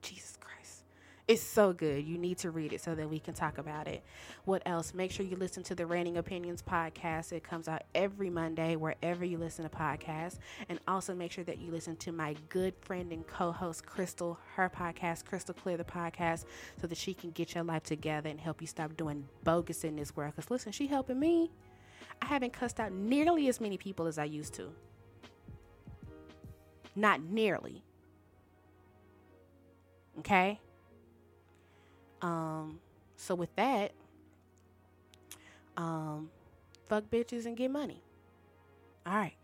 Jesus 0.00 0.38
Christ. 0.40 0.84
It's 1.28 1.42
so 1.42 1.72
good. 1.72 2.04
You 2.04 2.16
need 2.16 2.38
to 2.38 2.50
read 2.50 2.72
it 2.72 2.80
so 2.80 2.94
that 2.94 3.10
we 3.10 3.18
can 3.18 3.34
talk 3.34 3.58
about 3.58 3.86
it. 3.86 4.02
What 4.44 4.62
else? 4.64 4.94
Make 4.94 5.10
sure 5.10 5.26
you 5.26 5.36
listen 5.36 5.62
to 5.64 5.74
the 5.74 5.84
Raining 5.84 6.16
Opinions 6.16 6.62
podcast. 6.62 7.32
It 7.32 7.42
comes 7.42 7.68
out 7.68 7.82
every 7.94 8.30
Monday 8.30 8.76
wherever 8.76 9.24
you 9.24 9.36
listen 9.36 9.68
to 9.68 9.76
podcasts. 9.76 10.38
And 10.68 10.78
also 10.88 11.14
make 11.14 11.32
sure 11.32 11.44
that 11.44 11.58
you 11.58 11.70
listen 11.70 11.96
to 11.96 12.12
my 12.12 12.34
good 12.48 12.74
friend 12.80 13.12
and 13.12 13.26
co 13.26 13.52
host, 13.52 13.84
Crystal, 13.84 14.38
her 14.54 14.70
podcast, 14.70 15.24
Crystal 15.24 15.54
Clear 15.54 15.76
the 15.76 15.84
podcast, 15.84 16.44
so 16.80 16.86
that 16.86 16.96
she 16.96 17.12
can 17.12 17.30
get 17.32 17.54
your 17.54 17.64
life 17.64 17.82
together 17.82 18.30
and 18.30 18.40
help 18.40 18.60
you 18.60 18.66
stop 18.66 18.96
doing 18.96 19.26
bogus 19.44 19.84
in 19.84 19.96
this 19.96 20.16
world. 20.16 20.34
Because 20.36 20.50
listen, 20.50 20.72
she 20.72 20.86
helping 20.86 21.18
me. 21.18 21.50
I 22.22 22.26
haven't 22.26 22.52
cussed 22.52 22.80
out 22.80 22.92
nearly 22.92 23.48
as 23.48 23.60
many 23.60 23.76
people 23.76 24.06
as 24.06 24.16
I 24.16 24.24
used 24.24 24.54
to. 24.54 24.70
Not 26.96 27.22
nearly. 27.22 27.84
Okay? 30.18 30.58
Um, 32.22 32.80
so 33.16 33.34
with 33.34 33.54
that, 33.56 33.92
um, 35.76 36.30
fuck 36.88 37.04
bitches 37.10 37.44
and 37.44 37.56
get 37.56 37.70
money. 37.70 38.02
All 39.06 39.14
right. 39.14 39.36